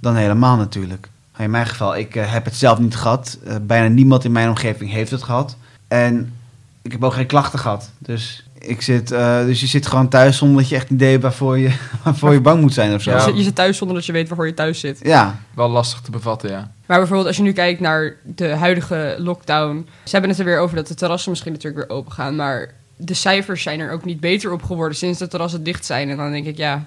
Dan 0.00 0.16
helemaal 0.16 0.56
natuurlijk. 0.56 1.08
In 1.38 1.50
mijn 1.50 1.66
geval, 1.66 1.96
ik 1.96 2.16
eh, 2.16 2.32
heb 2.32 2.44
het 2.44 2.54
zelf 2.54 2.78
niet 2.78 2.96
gehad. 2.96 3.38
Eh, 3.44 3.56
bijna 3.62 3.88
niemand 3.88 4.24
in 4.24 4.32
mijn 4.32 4.48
omgeving 4.48 4.90
heeft 4.90 5.10
het 5.10 5.22
gehad. 5.22 5.56
En 5.88 6.34
ik 6.82 6.92
heb 6.92 7.04
ook 7.04 7.12
geen 7.12 7.26
klachten 7.26 7.58
gehad. 7.58 7.90
Dus, 7.98 8.46
ik 8.62 8.82
zit, 8.82 9.10
eh, 9.10 9.44
dus 9.44 9.60
je 9.60 9.66
zit 9.66 9.86
gewoon 9.86 10.08
thuis 10.08 10.36
zonder 10.36 10.60
dat 10.60 10.68
je 10.68 10.74
echt 10.74 10.88
een 10.88 10.94
idee 10.94 11.10
hebt 11.10 11.22
waarvoor 11.22 11.58
je, 11.58 11.76
waarvoor 12.04 12.32
je 12.32 12.40
bang 12.40 12.60
moet 12.60 12.74
zijn 12.74 12.94
of 12.94 13.02
zo. 13.02 13.10
Ja. 13.10 13.16
Je, 13.16 13.22
zit, 13.22 13.36
je 13.36 13.42
zit 13.42 13.54
thuis 13.54 13.76
zonder 13.76 13.96
dat 13.96 14.06
je 14.06 14.12
weet 14.12 14.28
waarvoor 14.28 14.46
je 14.46 14.54
thuis 14.54 14.80
zit. 14.80 15.00
Ja, 15.02 15.38
wel 15.54 15.68
lastig 15.68 16.00
te 16.00 16.10
bevatten, 16.10 16.50
ja. 16.50 16.70
Maar 16.86 16.98
bijvoorbeeld 16.98 17.28
als 17.28 17.36
je 17.36 17.42
nu 17.42 17.52
kijkt 17.52 17.80
naar 17.80 18.16
de 18.22 18.48
huidige 18.48 19.14
lockdown. 19.18 19.88
Ze 20.04 20.10
hebben 20.10 20.30
het 20.30 20.38
er 20.38 20.44
weer 20.44 20.58
over 20.58 20.76
dat 20.76 20.86
de 20.86 20.94
terrassen 20.94 21.30
misschien 21.30 21.52
natuurlijk 21.52 21.88
weer 21.88 21.96
open 21.96 22.12
gaan. 22.12 22.36
Maar 22.36 22.74
de 22.96 23.14
cijfers 23.14 23.62
zijn 23.62 23.80
er 23.80 23.92
ook 23.92 24.04
niet 24.04 24.20
beter 24.20 24.52
op 24.52 24.62
geworden 24.62 24.96
sinds 24.96 25.18
de 25.18 25.28
terrassen 25.28 25.62
dicht 25.62 25.84
zijn. 25.84 26.08
En 26.10 26.16
dan 26.16 26.30
denk 26.30 26.46
ik, 26.46 26.56
ja, 26.56 26.86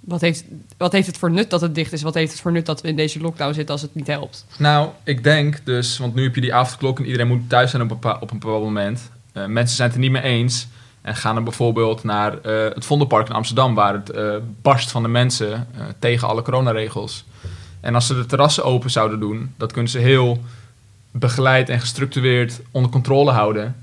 wat 0.00 0.20
heeft, 0.20 0.44
wat 0.76 0.92
heeft 0.92 1.06
het 1.06 1.18
voor 1.18 1.30
nut 1.30 1.50
dat 1.50 1.60
het 1.60 1.74
dicht 1.74 1.92
is? 1.92 2.02
Wat 2.02 2.14
heeft 2.14 2.32
het 2.32 2.40
voor 2.40 2.52
nut 2.52 2.66
dat 2.66 2.80
we 2.80 2.88
in 2.88 2.96
deze 2.96 3.20
lockdown 3.20 3.54
zitten 3.54 3.74
als 3.74 3.82
het 3.82 3.94
niet 3.94 4.06
helpt? 4.06 4.44
Nou, 4.58 4.88
ik 5.04 5.24
denk 5.24 5.60
dus, 5.64 5.98
want 5.98 6.14
nu 6.14 6.22
heb 6.22 6.34
je 6.34 6.40
die 6.40 6.54
avondklok 6.54 6.98
en 6.98 7.04
iedereen 7.04 7.28
moet 7.28 7.48
thuis 7.48 7.70
zijn 7.70 7.82
op 7.82 8.04
een, 8.04 8.20
op 8.20 8.30
een 8.30 8.38
bepaald 8.38 8.64
moment. 8.64 9.10
Eh, 9.32 9.46
mensen 9.46 9.76
zijn 9.76 9.88
het 9.88 9.96
er 9.96 10.04
niet 10.04 10.12
mee 10.12 10.22
eens 10.22 10.66
en 11.04 11.16
gaan 11.16 11.34
dan 11.34 11.44
bijvoorbeeld 11.44 12.04
naar 12.04 12.40
eh, 12.40 12.74
het 12.74 12.84
Vondelpark 12.84 13.28
in 13.28 13.34
Amsterdam, 13.34 13.74
waar 13.74 13.92
het 13.92 14.10
eh, 14.10 14.36
barst 14.62 14.90
van 14.90 15.02
de 15.02 15.08
mensen 15.08 15.52
eh, 15.52 15.84
tegen 15.98 16.28
alle 16.28 16.42
coronaregels. 16.42 17.24
En 17.80 17.94
als 17.94 18.06
ze 18.06 18.14
de 18.14 18.26
terrassen 18.26 18.64
open 18.64 18.90
zouden 18.90 19.20
doen, 19.20 19.54
dat 19.56 19.72
kunnen 19.72 19.90
ze 19.90 19.98
heel 19.98 20.42
begeleid 21.10 21.68
en 21.68 21.80
gestructureerd 21.80 22.60
onder 22.70 22.90
controle 22.90 23.30
houden. 23.30 23.76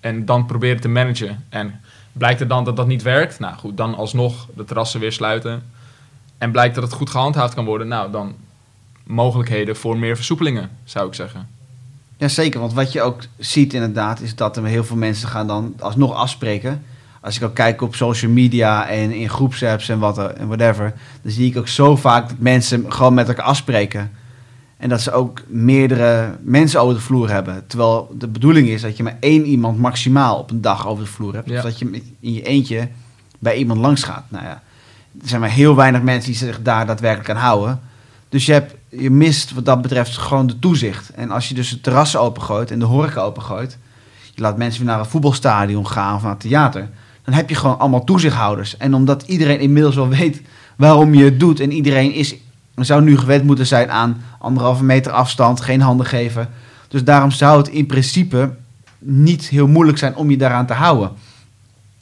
En 0.00 0.24
dan 0.24 0.46
proberen 0.46 0.80
te 0.80 0.88
managen. 0.88 1.44
En 1.48 1.80
blijkt 2.12 2.40
er 2.40 2.48
dan 2.48 2.64
dat 2.64 2.76
dat 2.76 2.86
niet 2.86 3.02
werkt, 3.02 3.38
nou 3.38 3.56
goed, 3.56 3.76
dan 3.76 3.94
alsnog 3.94 4.46
de 4.56 4.64
terrassen 4.64 5.00
weer 5.00 5.12
sluiten. 5.12 5.62
En 6.38 6.50
blijkt 6.50 6.74
dat 6.74 6.84
het 6.84 6.92
goed 6.92 7.10
gehandhaafd 7.10 7.54
kan 7.54 7.64
worden, 7.64 7.88
nou 7.88 8.10
dan 8.10 8.34
mogelijkheden 9.02 9.76
voor 9.76 9.98
meer 9.98 10.16
versoepelingen, 10.16 10.70
zou 10.84 11.08
ik 11.08 11.14
zeggen. 11.14 11.55
Ja, 12.16 12.28
zeker. 12.28 12.60
Want 12.60 12.72
wat 12.72 12.92
je 12.92 13.02
ook 13.02 13.20
ziet 13.38 13.74
inderdaad, 13.74 14.20
is 14.20 14.34
dat 14.34 14.56
er 14.56 14.64
heel 14.64 14.84
veel 14.84 14.96
mensen 14.96 15.28
gaan 15.28 15.46
dan 15.46 15.74
alsnog 15.78 16.14
afspreken. 16.14 16.82
Als 17.20 17.36
ik 17.36 17.42
ook 17.42 17.54
kijk 17.54 17.82
op 17.82 17.94
social 17.94 18.30
media 18.30 18.88
en 18.88 19.12
in 19.12 19.28
groepsapps 19.28 19.88
en, 19.88 19.98
wat, 19.98 20.32
en 20.32 20.46
whatever, 20.46 20.94
dan 21.22 21.32
zie 21.32 21.50
ik 21.50 21.56
ook 21.56 21.68
zo 21.68 21.96
vaak 21.96 22.28
dat 22.28 22.38
mensen 22.38 22.92
gewoon 22.92 23.14
met 23.14 23.28
elkaar 23.28 23.44
afspreken. 23.44 24.10
En 24.76 24.88
dat 24.88 25.00
ze 25.00 25.12
ook 25.12 25.42
meerdere 25.46 26.36
mensen 26.40 26.80
over 26.80 26.94
de 26.94 27.00
vloer 27.00 27.30
hebben. 27.30 27.64
Terwijl 27.66 28.14
de 28.18 28.28
bedoeling 28.28 28.68
is 28.68 28.82
dat 28.82 28.96
je 28.96 29.02
maar 29.02 29.16
één 29.20 29.44
iemand 29.44 29.78
maximaal 29.78 30.38
op 30.38 30.50
een 30.50 30.60
dag 30.60 30.86
over 30.86 31.04
de 31.04 31.10
vloer 31.10 31.34
hebt. 31.34 31.48
Ja. 31.48 31.54
Dus 31.54 31.62
dat 31.62 31.78
je 31.78 32.02
in 32.20 32.32
je 32.32 32.42
eentje 32.42 32.88
bij 33.38 33.56
iemand 33.56 33.80
langs 33.80 34.02
gaat. 34.02 34.24
Nou 34.28 34.44
ja, 34.44 34.62
er 35.22 35.28
zijn 35.28 35.40
maar 35.40 35.50
heel 35.50 35.76
weinig 35.76 36.02
mensen 36.02 36.30
die 36.30 36.40
zich 36.40 36.62
daar 36.62 36.86
daadwerkelijk 36.86 37.30
aan 37.30 37.36
houden. 37.36 37.80
Dus 38.28 38.46
je 38.46 38.52
hebt 38.52 38.74
je 38.98 39.10
mist 39.10 39.54
wat 39.54 39.64
dat 39.64 39.82
betreft 39.82 40.16
gewoon 40.16 40.46
de 40.46 40.58
toezicht. 40.58 41.10
En 41.10 41.30
als 41.30 41.48
je 41.48 41.54
dus 41.54 41.70
het 41.70 41.82
terras 41.82 42.16
opengooit 42.16 42.70
en 42.70 42.78
de 42.78 42.84
horeca 42.84 43.20
opengooit, 43.20 43.78
je 44.34 44.42
laat 44.42 44.56
mensen 44.56 44.80
weer 44.80 44.90
naar 44.90 44.98
een 44.98 45.10
voetbalstadion 45.10 45.86
gaan 45.86 46.14
of 46.14 46.22
naar 46.22 46.30
het 46.30 46.40
theater, 46.40 46.88
dan 47.24 47.34
heb 47.34 47.48
je 47.48 47.54
gewoon 47.54 47.78
allemaal 47.78 48.04
toezichthouders. 48.04 48.76
En 48.76 48.94
omdat 48.94 49.22
iedereen 49.22 49.60
inmiddels 49.60 49.94
wel 49.94 50.08
weet 50.08 50.42
waarom 50.76 51.14
je 51.14 51.24
het 51.24 51.40
doet 51.40 51.60
en 51.60 51.72
iedereen 51.72 52.12
is, 52.12 52.34
zou 52.74 53.02
nu 53.02 53.18
gewend 53.18 53.44
moeten 53.44 53.66
zijn 53.66 53.90
aan 53.90 54.22
anderhalve 54.38 54.84
meter 54.84 55.12
afstand, 55.12 55.60
geen 55.60 55.80
handen 55.80 56.06
geven. 56.06 56.48
Dus 56.88 57.04
daarom 57.04 57.30
zou 57.30 57.58
het 57.58 57.68
in 57.68 57.86
principe 57.86 58.54
niet 58.98 59.48
heel 59.48 59.66
moeilijk 59.66 59.98
zijn 59.98 60.16
om 60.16 60.30
je 60.30 60.36
daaraan 60.36 60.66
te 60.66 60.72
houden. 60.72 61.10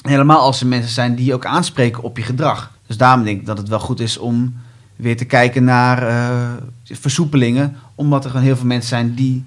Helemaal 0.03 0.41
als 0.41 0.61
er 0.61 0.67
mensen 0.67 0.91
zijn 0.91 1.15
die 1.15 1.25
je 1.25 1.35
ook 1.35 1.47
aanspreken 1.47 2.03
op 2.03 2.17
je 2.17 2.23
gedrag. 2.23 2.71
Dus 2.87 2.97
daarom 2.97 3.25
denk 3.25 3.41
ik 3.41 3.47
dat 3.47 3.59
het 3.59 3.69
wel 3.69 3.81
goed 3.81 4.01
is 4.01 4.19
om 4.19 4.55
weer 5.04 5.16
te 5.16 5.25
kijken 5.25 5.64
naar 5.64 6.08
eh, 6.08 6.52
versoepelingen. 6.84 7.76
Omdat 7.94 8.25
er 8.25 8.30
gewoon 8.30 8.44
heel 8.46 8.56
veel 8.56 8.66
mensen 8.66 8.88
zijn 8.88 9.14
die 9.14 9.44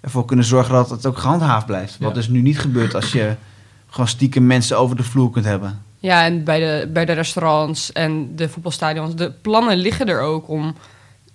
ervoor 0.00 0.24
kunnen 0.24 0.44
zorgen 0.44 0.74
dat 0.74 0.90
het 0.90 1.06
ook 1.06 1.18
gehandhaafd 1.18 1.66
blijft. 1.66 1.98
Wat 1.98 2.08
Ja. 2.08 2.14
dus 2.14 2.28
nu 2.28 2.40
niet 2.40 2.58
gebeurt 2.58 2.94
als 2.94 3.12
je 3.12 3.34
gewoon 3.86 4.08
stiekem 4.08 4.46
mensen 4.46 4.78
over 4.78 4.96
de 4.96 5.02
vloer 5.02 5.30
kunt 5.30 5.44
hebben. 5.44 5.82
Ja, 5.98 6.24
en 6.24 6.44
bij 6.44 6.58
de, 6.60 6.90
bij 6.92 7.04
de 7.04 7.12
restaurants 7.12 7.92
en 7.92 8.36
de 8.36 8.48
voetbalstadions. 8.48 9.14
De 9.14 9.30
plannen 9.42 9.76
liggen 9.76 10.08
er 10.08 10.20
ook 10.20 10.48
om 10.48 10.74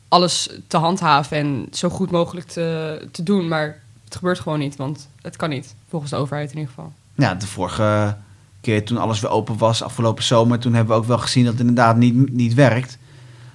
alles 0.07 0.49
te 0.67 0.77
handhaven 0.77 1.37
en 1.37 1.67
zo 1.71 1.89
goed 1.89 2.11
mogelijk 2.11 2.47
te, 2.47 3.07
te 3.11 3.23
doen. 3.23 3.47
Maar 3.47 3.79
het 4.05 4.15
gebeurt 4.15 4.39
gewoon 4.39 4.59
niet, 4.59 4.75
want 4.75 5.07
het 5.21 5.35
kan 5.35 5.49
niet. 5.49 5.75
Volgens 5.89 6.11
de 6.11 6.17
overheid 6.17 6.51
in 6.51 6.57
ieder 6.57 6.73
geval. 6.75 6.93
Ja, 7.15 7.35
de 7.35 7.47
vorige 7.47 8.17
keer 8.61 8.85
toen 8.85 8.97
alles 8.97 9.19
weer 9.19 9.31
open 9.31 9.57
was, 9.57 9.83
afgelopen 9.83 10.23
zomer, 10.23 10.59
toen 10.59 10.73
hebben 10.73 10.95
we 10.95 11.01
ook 11.01 11.07
wel 11.07 11.17
gezien 11.17 11.43
dat 11.43 11.51
het 11.51 11.61
inderdaad 11.61 11.97
niet, 11.97 12.33
niet 12.33 12.53
werkt. 12.53 12.97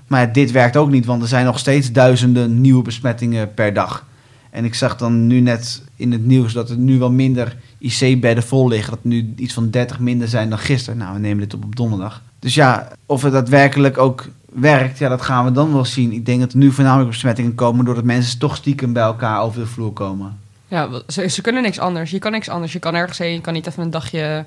Maar 0.06 0.32
dit 0.32 0.50
werkt 0.50 0.76
ook 0.76 0.90
niet, 0.90 1.04
want 1.06 1.22
er 1.22 1.28
zijn 1.28 1.44
nog 1.44 1.58
steeds 1.58 1.92
duizenden 1.92 2.60
nieuwe 2.60 2.82
besmettingen 2.82 3.54
per 3.54 3.72
dag. 3.74 4.04
En 4.50 4.64
ik 4.64 4.74
zag 4.74 4.96
dan 4.96 5.26
nu 5.26 5.40
net 5.40 5.82
in 5.96 6.12
het 6.12 6.24
nieuws 6.26 6.52
dat 6.52 6.70
er 6.70 6.76
nu 6.76 6.98
wel 6.98 7.10
minder 7.10 7.56
IC-bedden 7.78 8.44
vol 8.44 8.68
liggen. 8.68 8.90
Dat 8.90 9.00
er 9.02 9.08
nu 9.08 9.32
iets 9.36 9.54
van 9.54 9.70
30 9.70 9.98
minder 9.98 10.28
zijn 10.28 10.48
dan 10.50 10.58
gisteren. 10.58 10.98
Nou, 10.98 11.14
we 11.14 11.20
nemen 11.20 11.38
dit 11.38 11.54
op 11.54 11.64
op 11.64 11.76
donderdag. 11.76 12.22
Dus 12.38 12.54
ja, 12.54 12.88
of 13.06 13.22
het 13.22 13.32
daadwerkelijk 13.32 13.98
ook 13.98 14.28
werkt, 14.52 14.98
ja, 14.98 15.08
dat 15.08 15.22
gaan 15.22 15.44
we 15.44 15.52
dan 15.52 15.72
wel 15.72 15.84
zien. 15.84 16.12
Ik 16.12 16.26
denk 16.26 16.40
dat 16.40 16.52
er 16.52 16.58
nu 16.58 16.72
voornamelijk 16.72 17.10
besmettingen 17.10 17.54
komen 17.54 17.84
doordat 17.84 18.04
mensen 18.04 18.38
toch 18.38 18.56
stiekem 18.56 18.92
bij 18.92 19.02
elkaar 19.02 19.40
over 19.40 19.60
de 19.60 19.66
vloer 19.66 19.92
komen. 19.92 20.38
Ja, 20.68 20.88
ze, 21.08 21.28
ze 21.28 21.40
kunnen 21.42 21.62
niks 21.62 21.78
anders. 21.78 22.10
Je 22.10 22.18
kan 22.18 22.32
niks 22.32 22.48
anders. 22.48 22.72
Je 22.72 22.78
kan 22.78 22.94
ergens 22.94 23.18
heen. 23.18 23.32
Je 23.32 23.40
kan 23.40 23.52
niet 23.52 23.66
even 23.66 23.82
een 23.82 23.90
dagje, 23.90 24.44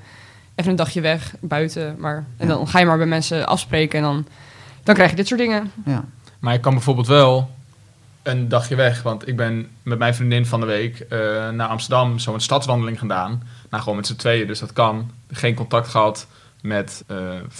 even 0.55 0.71
een 0.71 0.77
dagje 0.77 1.01
weg 1.01 1.35
buiten. 1.39 1.95
Maar, 1.99 2.25
en 2.37 2.47
Ja. 2.47 2.53
dan 2.53 2.67
ga 2.67 2.79
je 2.79 2.85
maar 2.85 2.97
bij 2.97 3.05
mensen 3.07 3.47
afspreken 3.47 3.97
en 3.99 4.03
dan, 4.05 4.25
dan 4.89 4.97
krijg 4.97 5.09
je 5.09 5.17
dit 5.17 5.27
soort 5.27 5.39
dingen. 5.39 5.71
Ja. 5.85 6.05
Maar 6.39 6.53
ik 6.53 6.61
kan 6.61 6.73
bijvoorbeeld 6.73 7.07
wel 7.07 7.49
een 8.23 8.47
dagje 8.47 8.75
weg. 8.75 9.01
Want 9.01 9.27
ik 9.27 9.35
ben 9.35 9.67
met 9.83 9.97
mijn 9.97 10.15
vriendin 10.15 10.45
van 10.45 10.59
de 10.59 10.65
week 10.65 10.99
eh, 10.99 11.19
naar 11.49 11.67
Amsterdam 11.67 12.19
zo'n 12.19 12.39
stadswandeling 12.39 12.99
gedaan. 12.99 13.43
Nou, 13.69 13.83
gewoon 13.83 13.97
met 13.97 14.07
z'n 14.07 14.15
tweeën, 14.15 14.47
dus 14.47 14.59
dat 14.59 14.73
kan. 14.73 15.11
Geen 15.31 15.55
contact 15.55 15.87
gehad 15.87 16.27
met 16.61 17.03
eh, 17.07 17.17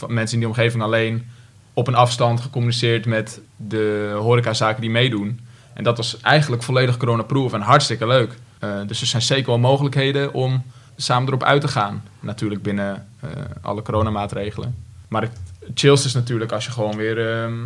mensen 0.08 0.34
in 0.34 0.40
die 0.40 0.48
omgeving 0.48 0.84
alleen. 0.84 1.28
Op 1.74 1.88
een 1.88 1.96
afstand 1.96 2.42
gecommuniceerd 2.42 3.06
met 3.06 3.42
de 3.56 4.16
horecazaken 4.18 4.82
die 4.82 4.90
meedoen. 4.90 5.40
En 5.74 5.84
dat 5.84 5.98
was 5.98 6.22
eigenlijk 6.22 6.64
volledig 6.64 6.98
coronaproof 6.98 7.54
en 7.54 7.62
hartstikke 7.62 8.08
leuk. 8.08 8.38
Eh, 8.60 8.70
dus 8.88 9.02
er 9.02 9.08
zijn 9.08 9.22
zeker 9.22 9.46
wel 9.46 9.60
mogelijkheden 9.60 10.34
om 10.34 10.64
samen 10.96 11.28
erop 11.28 11.44
uit 11.44 11.62
te 11.62 11.68
gaan. 11.68 12.04
Natuurlijk 12.20 12.62
binnen 12.62 13.08
eh, 13.20 13.30
alle 13.62 13.82
coronamaatregelen. 13.82 14.89
Maar 15.10 15.22
het 15.22 15.32
chillst 15.74 16.06
is 16.06 16.14
natuurlijk 16.14 16.52
als 16.52 16.66
je 16.66 16.72
gewoon 16.72 16.96
weer 16.96 17.32
ehm, 17.32 17.58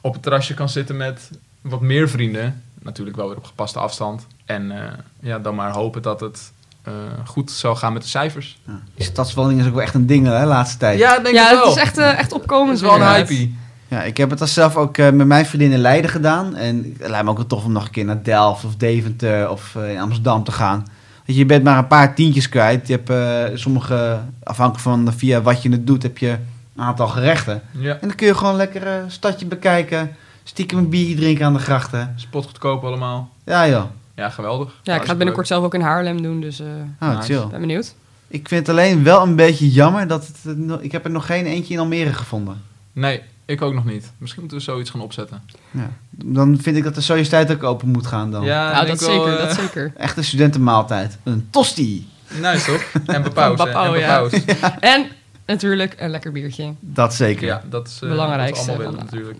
op 0.00 0.12
het 0.12 0.22
terrasje 0.22 0.54
kan 0.54 0.68
zitten 0.68 0.96
met 0.96 1.30
wat 1.60 1.80
meer 1.80 2.08
vrienden. 2.08 2.62
Natuurlijk 2.82 3.16
wel 3.16 3.28
weer 3.28 3.36
op 3.36 3.44
gepaste 3.44 3.78
afstand. 3.78 4.26
En 4.44 4.70
eh, 4.70 4.92
ja, 5.20 5.38
dan 5.38 5.54
maar 5.54 5.70
hopen 5.70 6.02
dat 6.02 6.20
het 6.20 6.52
eh, 6.82 6.92
goed 7.24 7.50
zal 7.50 7.76
gaan 7.76 7.92
met 7.92 8.02
de 8.02 8.08
cijfers. 8.08 8.58
Ja. 8.66 8.80
Die 8.94 9.04
stadswandeling 9.04 9.62
is 9.62 9.68
ook 9.68 9.74
wel 9.74 9.84
echt 9.84 9.94
een 9.94 10.06
ding 10.06 10.26
hè, 10.26 10.40
de 10.40 10.46
laatste 10.46 10.78
tijd. 10.78 10.98
Ja, 10.98 11.18
denk 11.18 11.34
ja, 11.34 11.50
ik 11.50 11.56
wel. 11.56 11.66
het 11.66 11.76
is 11.76 11.82
echt, 11.82 11.98
eh, 11.98 12.18
echt 12.18 12.32
opkomend. 12.32 12.68
Het 12.68 12.76
is 12.76 12.96
wel 12.96 13.00
een 13.00 13.14
hype. 13.14 13.50
Ja, 13.88 14.02
ik 14.02 14.16
heb 14.16 14.30
het 14.30 14.40
als 14.40 14.52
zelf 14.52 14.76
ook 14.76 14.98
eh, 14.98 15.10
met 15.10 15.26
mijn 15.26 15.46
vriendin 15.46 15.72
in 15.72 15.78
Leiden 15.78 16.10
gedaan. 16.10 16.56
En 16.56 16.94
het 16.98 17.08
lijkt 17.08 17.24
me 17.24 17.30
ook 17.30 17.36
wel 17.36 17.46
tof 17.46 17.64
om 17.64 17.72
nog 17.72 17.84
een 17.84 17.90
keer 17.90 18.04
naar 18.04 18.22
Delft 18.22 18.64
of 18.64 18.76
Deventer 18.76 19.50
of 19.50 19.74
eh, 19.76 19.92
in 19.92 20.00
Amsterdam 20.00 20.44
te 20.44 20.52
gaan. 20.52 20.86
Weet 21.24 21.36
je, 21.36 21.46
bent 21.46 21.64
maar 21.64 21.78
een 21.78 21.86
paar 21.86 22.14
tientjes 22.14 22.48
kwijt. 22.48 22.86
Je 22.86 22.92
hebt 22.92 23.10
eh, 23.10 23.56
sommige, 23.58 24.20
afhankelijk 24.42 24.82
van 24.84 25.12
via 25.16 25.42
wat 25.42 25.62
je 25.62 25.70
het 25.70 25.86
doet, 25.86 26.02
heb 26.02 26.18
je 26.18 26.36
een 26.78 26.84
aantal 26.84 27.08
gerechten. 27.08 27.62
Ja, 27.70 27.92
En 27.92 28.08
dan 28.08 28.14
kun 28.16 28.26
je 28.26 28.34
gewoon 28.34 28.56
lekker 28.56 28.86
eh, 28.86 28.96
een 29.02 29.10
stadje 29.10 29.46
bekijken. 29.46 30.16
Stiekem 30.44 30.78
een 30.78 30.88
biertje 30.88 31.14
drinken 31.16 31.46
aan 31.46 31.52
de 31.52 31.58
grachten. 31.58 32.12
spotgoedkoop 32.16 32.84
allemaal. 32.84 33.30
Ja 33.44 33.68
joh, 33.68 33.84
Ja, 34.14 34.28
geweldig. 34.30 34.72
Ja, 34.82 34.94
ik 34.94 35.00
ga 35.02 35.08
het 35.08 35.16
binnenkort 35.16 35.46
zelf 35.46 35.64
ook 35.64 35.74
in 35.74 35.80
Haarlem 35.80 36.22
doen, 36.22 36.40
dus 36.40 36.60
oh, 36.60 37.08
Nice. 37.16 37.22
chill. 37.22 37.46
ben 37.50 37.60
benieuwd. 37.60 37.94
Ik 38.28 38.48
vind 38.48 38.60
het 38.66 38.76
alleen 38.76 39.02
wel 39.04 39.22
een 39.22 39.36
beetje 39.36 39.70
jammer 39.70 40.06
dat 40.06 40.26
het, 40.26 40.36
eh, 40.44 40.52
nog- 40.52 40.80
ik 40.80 40.92
heb 40.92 41.04
er 41.04 41.10
nog 41.10 41.26
geen 41.26 41.46
eentje 41.46 41.74
in 41.74 41.80
Almere 41.80 42.12
gevonden. 42.12 42.62
Nee, 42.92 43.22
ik 43.44 43.62
ook 43.62 43.74
nog 43.74 43.84
niet. 43.84 44.12
Misschien 44.18 44.40
moeten 44.42 44.58
we 44.58 44.64
zoiets 44.64 44.90
gaan 44.90 45.00
opzetten. 45.00 45.42
Ja. 45.70 45.90
Dan 46.10 46.58
vind 46.60 46.76
ik 46.76 46.84
dat 46.84 46.94
de 46.94 47.00
Sociëteit 47.00 47.50
ook 47.52 47.62
open 47.62 47.88
moet 47.88 48.06
gaan 48.06 48.30
dan. 48.30 48.44
Ja, 48.44 48.84
dat 48.84 49.00
wel, 49.00 49.10
zeker, 49.10 49.38
dat 49.38 49.54
zeker. 49.54 49.92
Echt 49.96 50.16
een 50.16 50.24
studentenmaaltijd. 50.24 51.18
Een 51.22 51.46
tosti. 51.50 52.08
Nice 52.40 52.70
toch? 52.72 53.02
En? 53.06 53.22
Bapau, 53.34 53.94
en 53.94 54.00
ja. 54.00 54.22
bepaus. 54.22 54.44
En 54.94 55.06
natuurlijk 55.48 55.94
een 55.98 56.10
lekker 56.10 56.32
biertje. 56.32 56.74
Dat 56.80 57.14
zeker. 57.14 57.46
Ja, 57.46 57.62
dat 57.70 57.86
is 57.86 57.98
eh, 58.02 58.08
Belangrijkste 58.08 58.70
allemaal 58.70 58.86
willen 58.86 59.04
natuurlijk. 59.04 59.38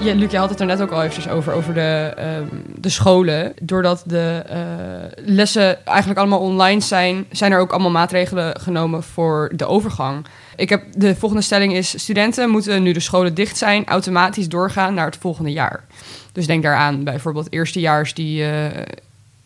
Ja, 0.00 0.14
Luc, 0.14 0.30
je 0.30 0.36
had 0.36 0.50
het 0.50 0.60
er 0.60 0.66
net 0.66 0.80
ook 0.80 0.90
al 0.90 1.02
eventjes 1.02 1.28
over, 1.28 1.52
over 1.52 1.74
de, 1.74 2.12
ehm, 2.16 2.46
de 2.74 2.88
scholen. 2.88 3.52
Doordat 3.62 4.02
de 4.06 4.42
eh, 4.46 5.24
lessen 5.24 5.86
eigenlijk 5.86 6.18
allemaal 6.18 6.38
online 6.38 6.80
zijn, 6.80 7.26
zijn 7.30 7.52
er 7.52 7.58
ook 7.58 7.70
allemaal 7.70 7.90
maatregelen 7.90 8.60
genomen 8.60 9.02
voor 9.02 9.52
de 9.54 9.66
overgang. 9.66 10.26
Ik 10.56 10.68
heb, 10.68 10.84
de 10.92 11.14
volgende 11.16 11.44
stelling 11.44 11.72
is, 11.72 12.00
studenten 12.00 12.50
moeten 12.50 12.82
nu 12.82 12.92
de 12.92 13.00
scholen 13.00 13.34
dicht 13.34 13.56
zijn, 13.56 13.86
automatisch 13.86 14.48
doorgaan 14.48 14.94
naar 14.94 15.06
het 15.06 15.16
volgende 15.16 15.52
jaar. 15.52 15.84
Dus 16.32 16.46
denk 16.46 16.62
daaraan 16.62 17.04
bijvoorbeeld 17.04 17.52
eerstejaars 17.52 18.14
die 18.14 18.44
eh, 18.44 18.82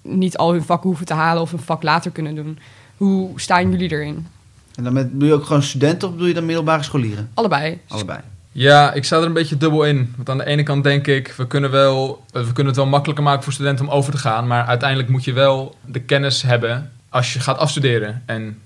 niet 0.02 0.36
al 0.36 0.52
hun 0.52 0.64
vakken 0.64 0.88
hoeven 0.88 1.06
te 1.06 1.14
halen 1.14 1.42
of 1.42 1.52
een 1.52 1.58
vak 1.58 1.82
later 1.82 2.10
kunnen 2.10 2.34
doen. 2.34 2.58
Hoe 2.96 3.40
staan 3.40 3.70
jullie 3.70 3.90
erin? 3.90 4.26
En 4.74 4.84
dan 4.84 4.92
met, 4.92 5.12
bedoel 5.12 5.28
je 5.28 5.34
ook 5.34 5.44
gewoon 5.44 5.62
studenten 5.62 6.08
of 6.08 6.14
bedoel 6.14 6.28
je 6.28 6.34
dan 6.34 6.46
middelbare 6.46 6.82
scholieren? 6.82 7.30
Allebei. 7.34 7.80
Allebei. 7.88 8.20
Ja, 8.52 8.92
ik 8.92 9.04
sta 9.04 9.16
er 9.16 9.24
een 9.24 9.32
beetje 9.32 9.56
dubbel 9.56 9.84
in. 9.84 10.14
Want 10.16 10.30
aan 10.30 10.38
de 10.38 10.46
ene 10.46 10.62
kant 10.62 10.84
denk 10.84 11.06
ik, 11.06 11.34
we 11.36 11.46
kunnen, 11.46 11.70
wel, 11.70 12.24
we 12.30 12.44
kunnen 12.44 12.66
het 12.66 12.76
wel 12.76 12.86
makkelijker 12.86 13.24
maken 13.24 13.42
voor 13.42 13.52
studenten 13.52 13.86
om 13.86 13.92
over 13.92 14.12
te 14.12 14.18
gaan. 14.18 14.46
Maar 14.46 14.64
uiteindelijk 14.64 15.08
moet 15.08 15.24
je 15.24 15.32
wel 15.32 15.76
de 15.84 16.00
kennis 16.00 16.42
hebben 16.42 16.92
als 17.08 17.32
je 17.32 17.40
gaat 17.40 17.58
afstuderen. 17.58 18.22
En 18.26 18.58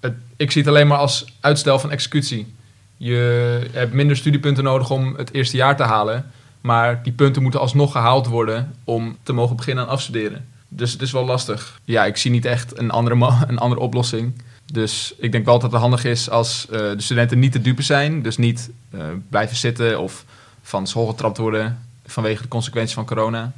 het, 0.00 0.12
ik 0.36 0.50
zie 0.50 0.60
het 0.62 0.70
alleen 0.70 0.86
maar 0.86 0.98
als 0.98 1.24
uitstel 1.40 1.78
van 1.78 1.90
executie. 1.90 2.54
Je 2.96 3.60
hebt 3.72 3.92
minder 3.92 4.16
studiepunten 4.16 4.64
nodig 4.64 4.90
om 4.90 5.14
het 5.16 5.32
eerste 5.32 5.56
jaar 5.56 5.76
te 5.76 5.82
halen. 5.82 6.30
Maar 6.60 7.02
die 7.02 7.12
punten 7.12 7.42
moeten 7.42 7.60
alsnog 7.60 7.92
gehaald 7.92 8.26
worden 8.26 8.74
om 8.84 9.16
te 9.22 9.32
mogen 9.32 9.56
beginnen 9.56 9.84
aan 9.84 9.90
afstuderen. 9.90 10.46
Dus 10.76 10.92
het 10.92 11.02
is 11.02 11.12
wel 11.12 11.24
lastig. 11.24 11.80
Ja, 11.84 12.04
ik 12.04 12.16
zie 12.16 12.30
niet 12.30 12.44
echt 12.44 12.78
een 12.78 12.90
andere, 12.90 13.14
een 13.48 13.58
andere 13.58 13.80
oplossing. 13.80 14.42
Dus 14.72 15.14
ik 15.18 15.32
denk 15.32 15.44
wel 15.44 15.58
dat 15.58 15.72
het 15.72 15.80
handig 15.80 16.04
is 16.04 16.30
als 16.30 16.66
eh, 16.70 16.78
de 16.78 17.02
studenten 17.02 17.38
niet 17.38 17.52
te 17.52 17.60
dupe 17.60 17.82
zijn. 17.82 18.22
Dus 18.22 18.36
niet 18.36 18.70
eh, 18.90 19.00
blijven 19.28 19.56
zitten 19.56 20.00
of 20.00 20.24
van 20.62 20.86
school 20.86 21.06
getrapt 21.06 21.38
worden 21.38 21.78
vanwege 22.06 22.42
de 22.42 22.48
consequenties 22.48 22.94
van 22.94 23.06
corona. 23.06 23.52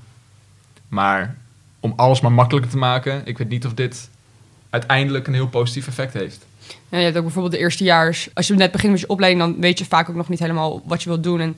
Maar 0.88 1.36
om 1.80 1.92
alles 1.96 2.20
maar 2.20 2.32
makkelijker 2.32 2.70
te 2.70 2.76
maken, 2.76 3.22
ik 3.24 3.38
weet 3.38 3.48
niet 3.48 3.66
of 3.66 3.74
dit 3.74 4.08
uiteindelijk 4.70 5.26
een 5.26 5.34
heel 5.34 5.48
positief 5.48 5.86
effect 5.86 6.12
heeft. 6.12 6.46
Je 6.88 6.96
hebt 6.96 7.16
ook 7.16 7.22
bijvoorbeeld 7.22 7.54
de 7.54 7.60
eerstejaars. 7.60 8.28
Als 8.34 8.46
je 8.46 8.54
net 8.54 8.72
begint 8.72 8.92
met 8.92 9.00
je 9.00 9.08
opleiding, 9.08 9.44
dan 9.44 9.60
weet 9.60 9.78
je 9.78 9.84
vaak 9.84 10.08
ook 10.08 10.16
nog 10.16 10.28
niet 10.28 10.38
helemaal 10.38 10.82
wat 10.84 11.02
je 11.02 11.08
wilt 11.08 11.22
doen. 11.22 11.40
En 11.40 11.56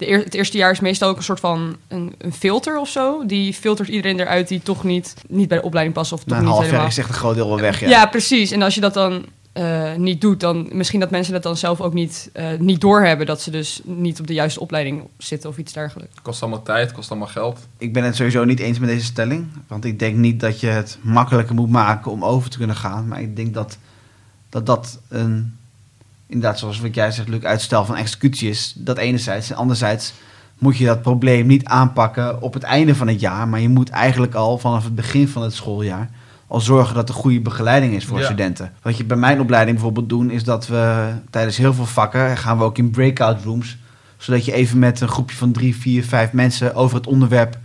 de 0.00 0.08
eer, 0.08 0.18
het 0.18 0.34
eerste 0.34 0.56
jaar 0.56 0.70
is 0.70 0.80
meestal 0.80 1.08
ook 1.08 1.16
een 1.16 1.22
soort 1.22 1.40
van 1.40 1.76
een, 1.88 2.14
een 2.18 2.32
filter 2.32 2.78
of 2.78 2.88
zo. 2.88 3.26
Die 3.26 3.54
filtert 3.54 3.88
iedereen 3.88 4.20
eruit 4.20 4.48
die 4.48 4.62
toch 4.62 4.84
niet, 4.84 5.14
niet 5.28 5.48
bij 5.48 5.58
de 5.58 5.64
opleiding 5.64 5.96
past 5.96 6.12
of 6.12 6.18
toch 6.18 6.28
Na 6.28 6.36
een 6.36 6.44
niet 6.44 6.52
half 6.52 6.70
jaar 6.70 6.86
is 6.86 6.98
echt 6.98 7.08
een 7.08 7.14
groot 7.14 7.34
deel 7.34 7.48
wel 7.48 7.60
weg. 7.60 7.80
Ja. 7.80 7.88
Ja. 7.88 8.06
precies. 8.06 8.50
En 8.50 8.62
als 8.62 8.74
je 8.74 8.80
dat 8.80 8.94
dan 8.94 9.24
eh, 9.52 9.94
niet 9.94 10.20
doet, 10.20 10.40
dan 10.40 10.68
misschien 10.72 11.00
dat 11.00 11.10
mensen 11.10 11.32
dat 11.32 11.42
dan 11.42 11.56
zelf 11.56 11.80
ook 11.80 11.94
niet, 11.94 12.30
eh, 12.32 12.46
niet 12.58 12.80
doorhebben. 12.80 13.26
Dat 13.26 13.40
ze 13.40 13.50
dus 13.50 13.80
niet 13.84 14.20
op 14.20 14.26
de 14.26 14.34
juiste 14.34 14.60
opleiding 14.60 15.08
zitten 15.18 15.50
of 15.50 15.58
iets 15.58 15.72
dergelijks. 15.72 16.14
Het 16.14 16.22
kost 16.22 16.42
allemaal 16.42 16.62
tijd, 16.62 16.86
het 16.86 16.92
kost 16.92 17.10
allemaal 17.10 17.28
geld. 17.28 17.58
Ik 17.78 17.92
ben 17.92 18.04
het 18.04 18.16
sowieso 18.16 18.44
niet 18.44 18.60
eens 18.60 18.78
met 18.78 18.88
deze 18.88 19.04
stelling. 19.04 19.46
Want 19.66 19.84
ik 19.84 19.98
denk 19.98 20.16
niet 20.16 20.40
dat 20.40 20.60
je 20.60 20.66
het 20.66 20.98
makkelijker 21.00 21.54
moet 21.54 21.70
maken 21.70 22.10
om 22.10 22.24
over 22.24 22.50
te 22.50 22.58
kunnen 22.58 22.76
gaan. 22.76 23.08
Maar 23.08 23.20
ik 23.20 23.36
denk 23.36 23.54
dat 23.54 23.78
dat, 24.48 24.66
dat 24.66 25.00
een, 25.08 25.56
inderdaad 26.30 26.58
zoals 26.58 26.80
wat 26.80 26.94
jij 26.94 27.10
zegt, 27.10 27.28
Luc, 27.28 27.42
uitstel 27.42 27.84
van 27.84 27.96
executie 27.96 28.48
is. 28.48 28.72
Dat 28.76 28.98
enerzijds. 28.98 29.50
En 29.50 29.56
anderzijds 29.56 30.12
moet 30.58 30.76
je 30.76 30.84
dat 30.86 31.02
probleem 31.02 31.46
niet 31.46 31.64
aanpakken 31.64 32.42
op 32.42 32.54
het 32.54 32.62
einde 32.62 32.94
van 32.94 33.08
het 33.08 33.20
jaar. 33.20 33.48
Maar 33.48 33.60
je 33.60 33.68
moet 33.68 33.90
eigenlijk 33.90 34.34
al 34.34 34.58
vanaf 34.58 34.84
het 34.84 34.94
begin 34.94 35.28
van 35.28 35.42
het 35.42 35.54
schooljaar 35.54 36.10
al 36.46 36.60
zorgen 36.60 36.94
dat 36.94 37.08
er 37.08 37.14
goede 37.14 37.40
begeleiding 37.40 37.94
is 37.94 38.04
voor 38.04 38.18
Ja. 38.18 38.24
studenten. 38.24 38.72
Wat 38.82 38.96
je 38.96 39.04
bij 39.04 39.16
mijn 39.16 39.40
opleiding 39.40 39.76
bijvoorbeeld 39.76 40.08
doen, 40.08 40.30
is 40.30 40.44
dat 40.44 40.66
we 40.66 41.12
tijdens 41.30 41.56
heel 41.56 41.74
veel 41.74 41.86
vakken 41.86 42.36
gaan 42.36 42.58
we 42.58 42.64
ook 42.64 42.78
in 42.78 42.90
breakout 42.90 43.42
rooms 43.44 43.78
Zodat 44.16 44.44
je 44.44 44.52
even 44.52 44.78
met 44.78 45.00
een 45.00 45.08
groepje 45.08 45.36
van 45.36 45.52
drie, 45.52 45.76
vier, 45.76 46.04
vijf 46.04 46.32
mensen 46.32 46.74
over 46.74 46.96
het 46.96 47.06
onderwerp 47.06 47.58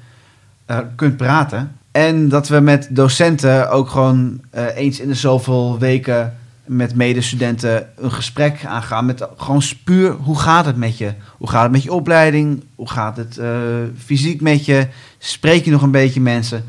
eh, 0.65 0.77
kunt 0.95 1.17
praten. 1.17 1.71
En 1.91 2.29
dat 2.29 2.47
we 2.47 2.59
met 2.59 2.87
docenten 2.91 3.69
ook 3.69 3.89
gewoon 3.89 4.41
eh, 4.49 4.63
eens 4.75 4.99
in 4.99 5.07
de 5.07 5.13
zoveel 5.13 5.79
weken 5.79 6.35
met 6.65 6.95
medestudenten 6.95 7.89
een 7.95 8.11
gesprek 8.11 8.65
aangaan. 8.65 9.05
Met 9.05 9.27
gewoon 9.37 9.61
puur, 9.83 10.11
hoe 10.11 10.39
gaat 10.39 10.65
het 10.65 10.75
met 10.75 10.97
je? 10.97 11.13
Hoe 11.37 11.49
gaat 11.49 11.63
het 11.63 11.71
met 11.71 11.83
je 11.83 11.93
opleiding? 11.93 12.63
Hoe 12.75 12.89
gaat 12.89 13.17
het 13.17 13.37
eh, 13.37 13.49
fysiek 13.97 14.41
met 14.41 14.65
je? 14.65 14.87
Spreek 15.17 15.65
je 15.65 15.71
nog 15.71 15.81
een 15.81 15.91
beetje 15.91 16.21
mensen? 16.21 16.65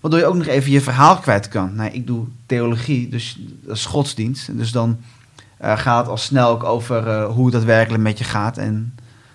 Waardoor 0.00 0.20
je 0.20 0.26
ook 0.26 0.34
nog 0.34 0.46
even 0.46 0.70
je 0.70 0.80
verhaal 0.80 1.16
kwijt 1.16 1.48
kan. 1.48 1.74
Nou, 1.74 1.90
ik 1.90 2.06
doe 2.06 2.26
theologie, 2.46 3.08
dus 3.08 3.38
dat 3.64 3.76
is 3.76 3.86
godsdienst. 3.86 4.56
Dus 4.58 4.72
dan 4.72 4.98
eh, 5.56 5.78
gaat 5.78 5.98
het 6.00 6.08
al 6.08 6.16
snel 6.16 6.48
ook 6.48 6.64
over 6.64 7.08
eh, 7.08 7.24
hoe 7.24 7.44
het 7.44 7.54
daadwerkelijk 7.54 8.02
met 8.02 8.18
je 8.18 8.24
gaat. 8.24 8.58
En 8.58 8.94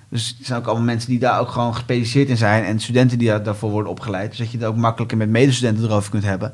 dus 0.10 0.36
er 0.40 0.46
zijn 0.46 0.60
ook 0.60 0.66
allemaal 0.66 0.86
mensen 0.86 1.10
die 1.10 1.20
daar 1.20 1.40
ook 1.40 1.50
gewoon 1.50 1.74
gespecialiseerd 1.74 2.30
in 2.30 2.38
zijn. 2.38 2.64
En 2.64 2.80
studenten 2.80 3.18
die 3.18 3.28
daar- 3.28 3.44
daarvoor 3.44 3.72
worden 3.72 3.92
opgeleid. 3.92 4.30
Dus 4.30 4.38
dat 4.38 4.52
je 4.52 4.58
het 4.58 4.68
ook 4.68 4.76
makkelijker 4.76 5.18
met 5.18 5.30
medestudenten 5.30 5.84
erover 5.84 6.12
kunt 6.12 6.24
hebben. 6.24 6.54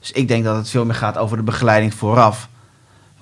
Dus 0.00 0.12
ik 0.12 0.28
denk 0.28 0.44
dat 0.44 0.56
het 0.56 0.70
veel 0.70 0.84
meer 0.84 0.94
gaat 0.94 1.18
over 1.18 1.36
de 1.36 1.42
begeleiding 1.42 1.94
vooraf. 1.94 2.48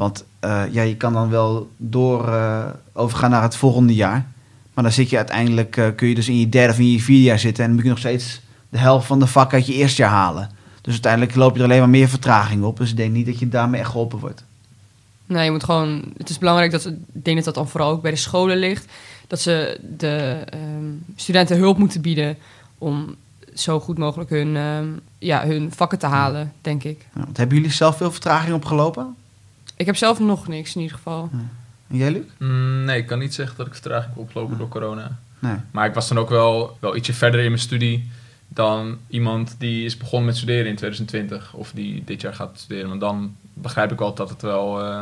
Want 0.00 0.25
eh, 0.38 0.62
ja, 0.71 0.83
je 0.83 0.97
kan 0.97 1.12
dan 1.12 1.30
wel 1.30 1.71
door 1.76 2.28
eh, 2.28 2.64
overgaan 2.92 3.30
naar 3.30 3.42
het 3.42 3.57
volgende 3.57 3.95
jaar. 3.95 4.26
Maar 4.75 4.85
dan 4.85 4.92
zit 4.92 5.11
je 5.11 5.16
uiteindelijk, 5.16 5.76
eh, 5.76 5.87
kun 5.97 6.09
je 6.09 6.14
dus 6.14 6.28
in 6.28 6.38
je 6.38 6.49
derde 6.49 6.73
of 6.73 6.78
in 6.78 6.92
je 6.92 7.00
vierde 7.00 7.23
jaar 7.23 7.38
zitten. 7.38 7.64
En 7.64 7.69
dan 7.69 7.75
moet 7.75 7.85
je 7.85 7.90
nog 7.90 7.99
steeds 7.99 8.40
de 8.69 8.78
helft 8.78 9.07
van 9.07 9.19
de 9.19 9.26
vak 9.26 9.52
uit 9.52 9.66
je 9.66 9.73
eerste 9.73 10.02
jaar 10.02 10.11
halen. 10.11 10.50
Dus 10.80 10.92
uiteindelijk 10.92 11.35
loop 11.35 11.52
je 11.52 11.59
er 11.59 11.64
alleen 11.64 11.78
maar 11.78 11.88
meer 11.88 12.09
vertraging 12.09 12.64
op. 12.64 12.76
Dus 12.76 12.90
ik 12.90 12.97
denk 12.97 13.12
niet 13.12 13.26
dat 13.26 13.38
je 13.38 13.49
daarmee 13.49 13.80
echt 13.80 13.90
geholpen 13.90 14.19
wordt. 14.19 14.45
Nee, 15.26 15.45
je 15.45 15.50
moet 15.50 15.64
gewoon. 15.64 16.02
Het 16.16 16.28
is 16.28 16.38
belangrijk 16.38 16.71
dat. 16.71 16.87
Ik 16.87 16.97
denk 17.12 17.37
dat 17.37 17.45
dat 17.45 17.54
dan 17.54 17.69
vooral 17.69 17.90
ook 17.90 18.02
bij 18.02 18.11
de 18.11 18.16
scholen 18.16 18.57
ligt. 18.57 18.92
Dat 19.26 19.40
ze 19.40 19.80
de 19.99 20.45
ehm, 20.45 20.87
studenten 21.16 21.57
hulp 21.57 21.78
moeten 21.78 22.00
bieden. 22.00 22.37
om 22.78 23.14
zo 23.54 23.80
goed 23.80 23.99
mogelijk 23.99 24.30
hun, 24.30 24.57
ehm, 24.57 24.87
ja, 25.19 25.47
hun 25.47 25.73
vakken 25.75 25.99
te 25.99 26.07
halen, 26.07 26.52
denk 26.61 26.85
ik. 26.85 27.07
Ja, 27.14 27.25
want 27.25 27.37
hebben 27.37 27.57
jullie 27.57 27.73
zelf 27.73 27.97
veel 27.97 28.12
vertraging 28.12 28.54
opgelopen? 28.54 29.16
Ik 29.80 29.87
heb 29.87 29.96
zelf 29.96 30.18
nog 30.18 30.49
niks 30.49 30.75
in 30.75 30.80
ieder 30.80 30.96
geval. 30.96 31.30
En 31.88 31.96
jij, 31.96 32.10
Luc? 32.10 32.22
Mm, 32.38 32.84
nee, 32.84 32.99
ik 32.99 33.06
kan 33.06 33.18
niet 33.18 33.34
zeggen 33.34 33.56
dat 33.56 33.66
ik 33.66 33.72
vertraging 33.72 34.08
heb 34.14 34.16
opgelopen 34.22 34.58
door 34.58 34.68
corona. 34.68 35.18
Nee. 35.38 35.56
Maar 35.70 35.87
ik 35.87 35.94
was 35.94 36.08
dan 36.08 36.18
ook 36.18 36.28
wel, 36.28 36.76
wel 36.80 36.96
ietsje 36.96 37.12
verder 37.12 37.40
in 37.40 37.49
mijn 37.50 37.60
studie 37.62 38.10
dan 38.49 38.96
iemand 39.08 39.54
die 39.58 39.84
is 39.84 39.96
begonnen 39.96 40.26
met 40.26 40.37
studeren 40.37 40.66
in 40.66 40.76
2020. 40.76 41.52
Of 41.54 41.70
die 41.75 42.02
dit 42.04 42.20
jaar 42.20 42.34
gaat 42.34 42.50
studeren. 42.58 42.88
Want 42.88 43.00
dan 43.00 43.37
begrijp 43.54 43.92
ik 43.92 43.99
wel 43.99 44.14
dat 44.14 44.28
het 44.28 44.42
wel, 44.42 44.82
eh, 44.84 45.00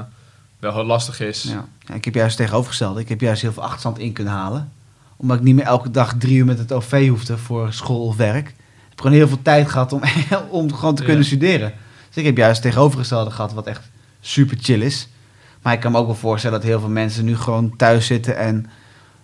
wel 0.58 0.72
heel 0.72 0.84
lastig 0.84 1.20
is. 1.20 1.42
Ja. 1.42 1.64
Ja, 1.86 1.94
ik 1.94 2.04
heb 2.04 2.14
juist 2.14 2.36
tegenovergesteld. 2.36 2.98
Ik 2.98 3.08
heb 3.08 3.20
juist 3.20 3.42
heel 3.42 3.52
veel 3.52 3.62
achterstand 3.62 3.98
in 3.98 4.12
kunnen 4.12 4.32
halen. 4.32 4.72
Omdat 5.16 5.36
ik 5.38 5.42
niet 5.42 5.54
meer 5.54 5.64
elke 5.64 5.90
dag 5.90 6.14
drie 6.18 6.36
uur 6.36 6.44
met 6.44 6.58
het 6.58 6.72
OV 6.72 7.08
hoefde 7.08 7.38
voor 7.38 7.72
school 7.72 8.06
of 8.06 8.16
werk. 8.16 8.48
Ik 8.48 8.54
heb 8.88 9.00
gewoon 9.00 9.16
heel 9.16 9.28
veel 9.28 9.42
tijd 9.42 9.68
gehad 9.70 9.92
om, 9.92 10.00
om 10.50 10.72
gewoon 10.74 10.94
te 10.94 11.02
Ja. 11.02 11.08
kunnen 11.08 11.24
studeren. 11.26 11.72
Dus 12.08 12.16
ik 12.16 12.24
heb 12.24 12.36
juist 12.36 12.62
tegenovergestelde 12.62 13.30
gehad, 13.30 13.52
wat 13.52 13.66
echt 13.66 13.88
super 14.20 14.56
chill 14.60 14.82
is. 14.82 15.08
Maar 15.62 15.72
ik 15.72 15.80
kan 15.80 15.92
me 15.92 15.98
ook 15.98 16.06
wel 16.06 16.14
voorstellen 16.14 16.60
dat 16.60 16.68
heel 16.68 16.80
veel 16.80 16.88
mensen 16.88 17.24
nu 17.24 17.36
gewoon 17.36 17.76
thuis 17.76 18.06
zitten. 18.06 18.36
En 18.36 18.66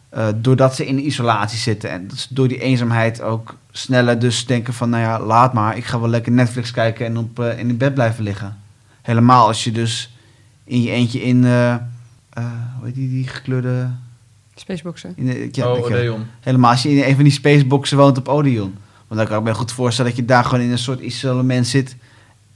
eh, 0.09 0.29
doordat 0.37 0.75
ze 0.75 0.87
in 0.87 1.07
isolatie 1.07 1.59
zitten 1.59 1.91
en 1.91 2.09
dat 2.09 2.27
door 2.31 2.49
die 2.49 2.61
eenzaamheid 2.61 3.21
ook 3.23 3.55
sneller 3.77 4.19
dus 4.19 4.47
denken 4.47 4.75
van... 4.75 4.91
Nou 4.91 5.03
ja, 5.03 5.21
laat 5.21 5.53
maar, 5.53 5.77
ik 5.77 5.85
ga 5.85 6.01
wel 6.01 6.09
lekker 6.09 6.33
Netflix 6.33 6.71
kijken 6.71 7.07
en 7.07 7.17
op, 7.17 7.41
eh, 7.41 7.59
in 7.59 7.69
het 7.69 7.79
bed 7.79 7.95
blijven 7.95 8.25
liggen. 8.25 8.57
Helemaal 9.03 9.47
als 9.47 9.65
je 9.65 9.73
dus 9.73 10.17
in 10.65 10.83
je 10.83 10.91
eentje 10.91 11.23
in... 11.23 11.45
eh, 11.45 11.73
eh, 11.73 11.81
hoe 12.78 12.87
heet 12.87 12.95
die, 12.95 13.09
die 13.09 13.28
gekleurde... 13.28 13.91
Spaceboxen. 14.54 15.13
In 15.17 15.26
de, 15.26 15.49
ja, 15.52 15.73
oh, 15.73 15.85
Odeon. 15.85 16.26
helemaal 16.41 16.71
als 16.71 16.83
je 16.83 16.91
in 16.91 17.02
een 17.02 17.15
van 17.15 17.25
die 17.25 17.33
spaceboxen 17.33 17.97
woont 17.97 18.19
op 18.19 18.28
Odeon. 18.28 18.75
Want 19.09 19.21
dan 19.21 19.26
kan 19.26 19.39
ik 19.39 19.45
me 19.45 19.54
goed 19.54 19.73
voorstellen 19.73 20.11
dat 20.11 20.21
je 20.21 20.26
daar 20.26 20.45
gewoon 20.45 20.65
in 20.65 20.71
een 20.71 20.78
soort 20.78 21.00
isolement 21.00 21.67
zit 21.67 21.97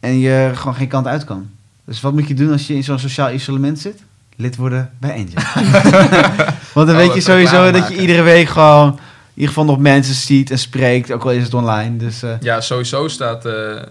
en 0.00 0.18
je 0.18 0.50
gewoon 0.54 0.74
geen 0.74 0.88
kant 0.88 1.06
uit 1.06 1.24
kan. 1.24 1.50
Dus 1.88 2.00
wat 2.00 2.12
moet 2.12 2.28
je 2.28 2.34
doen 2.34 2.52
als 2.52 2.66
je 2.66 2.74
in 2.74 2.84
zo'n 2.84 2.98
sociaal 2.98 3.30
isolement 3.30 3.78
zit? 3.78 4.02
Lid 4.36 4.56
worden 4.56 4.90
bij 5.00 5.10
Angel. 5.12 5.62
Want 6.74 6.86
dan 6.86 6.90
Oh, 6.90 6.96
weet 6.96 7.14
je 7.14 7.20
sowieso 7.20 7.70
dat 7.70 7.88
je 7.88 7.96
iedere 8.00 8.22
week 8.22 8.48
gewoon 8.48 8.88
in 8.88 8.98
ieder 9.34 9.48
geval 9.48 9.64
nog 9.64 9.78
mensen 9.78 10.14
ziet 10.14 10.50
en 10.50 10.58
spreekt, 10.58 11.12
ook 11.12 11.22
al 11.24 11.30
is 11.30 11.42
het 11.42 11.54
online. 11.54 11.96
Dus 11.96 12.22
eh, 12.22 12.30
Ja, 12.40 12.60
sowieso 12.60 13.08
staat 13.08 13.44
eh, 13.44 13.82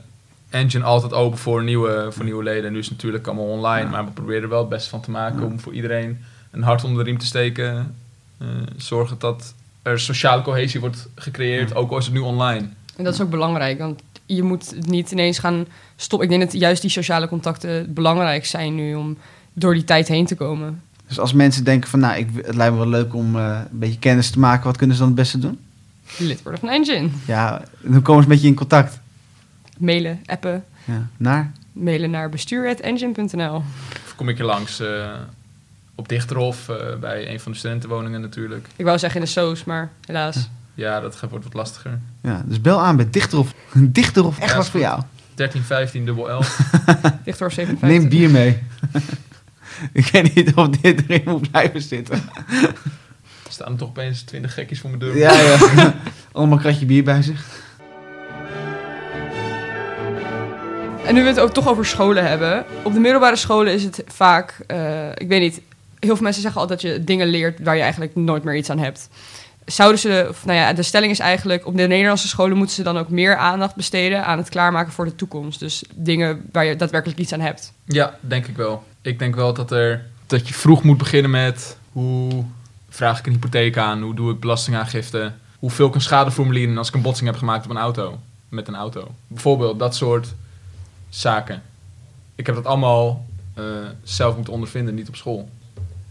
Engine 0.49 0.83
altijd 0.83 1.13
open 1.13 1.37
voor 1.37 1.63
nieuwe, 1.63 2.07
voor 2.09 2.23
nieuwe 2.25 2.43
leden. 2.43 2.71
Nu 2.71 2.77
is 2.79 2.85
het 2.85 2.93
natuurlijk 2.95 3.27
allemaal 3.27 3.45
online, 3.45 3.83
Ja. 3.85 3.89
maar 3.89 4.05
we 4.05 4.11
proberen 4.11 4.41
er 4.43 4.49
wel 4.49 4.59
het 4.59 4.69
beste 4.69 4.89
van 4.89 5.01
te 5.01 5.11
maken 5.11 5.39
Ja. 5.39 5.45
om 5.45 5.59
voor 5.59 5.73
iedereen 5.73 6.23
een 6.51 6.63
hart 6.63 6.83
onder 6.83 7.03
de 7.03 7.09
riem 7.09 7.19
te 7.19 7.25
steken. 7.25 7.95
Eh, 8.37 8.47
zorgen 8.77 9.15
dat 9.19 9.53
er 9.81 9.99
sociale 9.99 10.41
cohesie 10.41 10.79
wordt 10.79 11.07
gecreëerd, 11.15 11.69
Ja. 11.69 11.75
ook 11.75 11.91
al 11.91 11.97
is 11.97 12.05
het 12.05 12.13
nu 12.13 12.19
online. 12.19 12.67
En 12.95 13.03
dat 13.03 13.13
is 13.13 13.21
ook 13.21 13.29
belangrijk, 13.29 13.79
want 13.79 14.01
je 14.27 14.43
moet 14.43 14.69
het 14.75 14.87
niet 14.87 15.11
ineens 15.11 15.39
gaan 15.39 15.65
stoppen. 15.95 16.29
Ik 16.29 16.37
denk 16.37 16.51
dat 16.51 16.61
juist 16.61 16.81
die 16.81 16.91
sociale 16.91 17.27
contacten 17.27 17.93
belangrijk 17.93 18.45
zijn 18.45 18.75
nu 18.75 18.95
om 18.95 19.17
door 19.53 19.73
die 19.73 19.83
tijd 19.83 20.07
heen 20.07 20.25
te 20.25 20.35
komen. 20.35 20.81
Dus 21.07 21.19
als 21.19 21.33
mensen 21.33 21.63
denken 21.63 21.89
van, 21.89 21.99
nou, 21.99 22.17
ik, 22.17 22.27
het 22.45 22.55
lijkt 22.55 22.73
me 22.73 22.79
wel 22.79 22.89
leuk 22.89 23.13
om 23.13 23.35
eh, 23.35 23.59
een 23.71 23.79
beetje 23.79 23.99
kennis 23.99 24.29
te 24.29 24.39
maken, 24.39 24.65
wat 24.65 24.77
kunnen 24.77 24.95
ze 24.95 25.01
dan 25.01 25.11
het 25.11 25.21
beste 25.21 25.39
doen? 25.39 25.59
Lid 26.17 26.43
worden 26.43 26.59
van 26.59 26.69
Engine. 26.69 27.09
Ja, 27.27 27.61
dan 27.81 28.01
komen 28.01 28.23
ze 28.23 28.29
met 28.29 28.41
je 28.41 28.47
in 28.47 28.55
contact. 28.55 28.99
Mailen, 29.77 30.19
appen, 30.25 30.63
Ja, 30.85 31.07
naar? 31.17 31.51
mailen 31.71 32.09
naar 32.09 32.29
bestuur.engine.nl. 32.29 33.55
Of 34.05 34.13
kom 34.15 34.29
ik 34.29 34.37
je 34.37 34.43
langs 34.43 34.79
eh, 34.79 35.13
op 35.95 36.07
Dichterhof, 36.09 36.69
eh, 36.69 36.75
bij 36.99 37.31
een 37.31 37.39
van 37.39 37.51
de 37.51 37.57
studentenwoningen 37.57 38.21
natuurlijk. 38.21 38.67
Ik 38.75 38.85
wou 38.85 38.97
zeggen 38.97 39.19
in 39.19 39.25
de 39.25 39.31
soos, 39.31 39.63
maar 39.63 39.91
helaas. 40.05 40.35
Ja, 40.35 40.41
dat 40.77 41.15
gaat- 41.15 41.29
wordt 41.29 41.45
wat 41.45 41.53
lastiger. 41.53 41.99
Ja, 42.21 42.41
dus 42.45 42.61
bel 42.61 42.81
aan 42.81 42.95
bij 42.95 43.07
Dichterhof. 43.09 43.53
Dichterhof, 43.73 44.39
echt 44.39 44.49
Ja, 44.49 44.55
wat 44.55 44.65
is 44.65 44.71
voor 44.71 44.79
jou. 44.79 45.01
13, 45.33 45.63
15, 45.63 46.05
dubbel 46.05 46.23
L. 46.39 46.41
Dichtdoor 47.25 47.51
57. 47.51 47.81
Neem 47.81 48.09
bier 48.09 48.29
mee. 48.29 48.59
ik 49.93 50.05
weet 50.07 50.35
niet 50.35 50.53
of 50.53 50.69
dit 50.69 51.03
erin 51.07 51.21
moet 51.25 51.51
blijven 51.51 51.81
zitten. 51.81 52.15
Er 53.45 53.53
staan 53.53 53.71
er 53.71 53.77
toch 53.77 53.89
opeens 53.89 54.21
20 54.21 54.53
gekkies 54.53 54.79
voor 54.79 54.89
mijn 54.89 55.01
deur. 55.01 55.17
Ja, 55.17 55.33
ja. 55.41 55.93
Allemaal 56.31 56.57
kratje 56.57 56.85
bier 56.85 57.03
bij 57.03 57.21
zich. 57.21 57.45
En 61.05 61.13
nu 61.13 61.21
we 61.21 61.27
het 61.27 61.39
ook 61.39 61.53
toch 61.53 61.67
over 61.67 61.85
scholen 61.85 62.27
hebben. 62.27 62.65
Op 62.83 62.93
de 62.93 62.99
middelbare 62.99 63.35
scholen 63.35 63.73
is 63.73 63.83
het 63.83 64.03
vaak, 64.07 64.59
eh, 64.67 65.09
ik 65.13 65.27
weet 65.27 65.41
niet, 65.41 65.61
heel 65.99 66.13
veel 66.15 66.23
mensen 66.23 66.41
zeggen 66.41 66.61
altijd 66.61 66.81
dat 66.81 66.91
je 66.91 67.03
dingen 67.03 67.27
leert 67.27 67.59
waar 67.59 67.75
je 67.75 67.81
eigenlijk 67.81 68.15
nooit 68.15 68.43
meer 68.43 68.55
iets 68.55 68.69
aan 68.69 68.79
hebt. 68.79 69.09
Zouden 69.67 69.99
ze, 69.99 70.29
nou 70.45 70.57
ja, 70.57 70.73
de 70.73 70.83
stelling 70.83 71.11
is 71.11 71.19
eigenlijk, 71.19 71.65
op 71.65 71.77
de 71.77 71.87
Nederlandse 71.87 72.27
scholen 72.27 72.57
moeten 72.57 72.75
ze 72.75 72.83
dan 72.83 72.97
ook 72.97 73.09
meer 73.09 73.35
aandacht 73.35 73.75
besteden 73.75 74.25
aan 74.25 74.37
het 74.37 74.49
klaarmaken 74.49 74.93
voor 74.93 75.05
de 75.05 75.15
toekomst. 75.15 75.59
Dus 75.59 75.83
dingen 75.95 76.49
waar 76.51 76.65
je 76.65 76.75
daadwerkelijk 76.75 77.19
iets 77.19 77.33
aan 77.33 77.39
hebt. 77.39 77.73
Ja, 77.85 78.17
denk 78.19 78.47
ik 78.47 78.55
wel. 78.55 78.83
Ik 79.01 79.19
denk 79.19 79.35
wel 79.35 79.53
dat, 79.53 79.71
er, 79.71 80.05
dat 80.25 80.47
je 80.47 80.53
vroeg 80.53 80.83
moet 80.83 80.97
beginnen 80.97 81.31
met 81.31 81.77
hoe 81.91 82.43
vraag 82.89 83.19
ik 83.19 83.25
een 83.25 83.31
hypotheek 83.31 83.77
aan, 83.77 84.01
hoe 84.01 84.15
doe 84.15 84.31
ik 84.31 84.39
belastingaangifte, 84.39 85.31
hoe 85.59 85.69
vul 85.69 85.87
ik 85.87 85.95
een 85.95 86.01
schadeformulier 86.01 86.77
als 86.77 86.87
ik 86.87 86.93
een 86.93 87.01
botsing 87.01 87.27
heb 87.27 87.37
gemaakt 87.37 87.65
op 87.65 87.71
een 87.71 87.77
auto, 87.77 88.19
met 88.49 88.67
een 88.67 88.75
auto. 88.75 89.11
Bijvoorbeeld 89.27 89.79
dat 89.79 89.95
soort 89.95 90.33
zaken. 91.09 91.61
Ik 92.35 92.45
heb 92.45 92.55
dat 92.55 92.65
allemaal 92.65 93.25
eh, 93.53 93.63
zelf 94.03 94.35
moeten 94.35 94.53
ondervinden, 94.53 94.95
niet 94.95 95.07
op 95.07 95.15
school. 95.15 95.49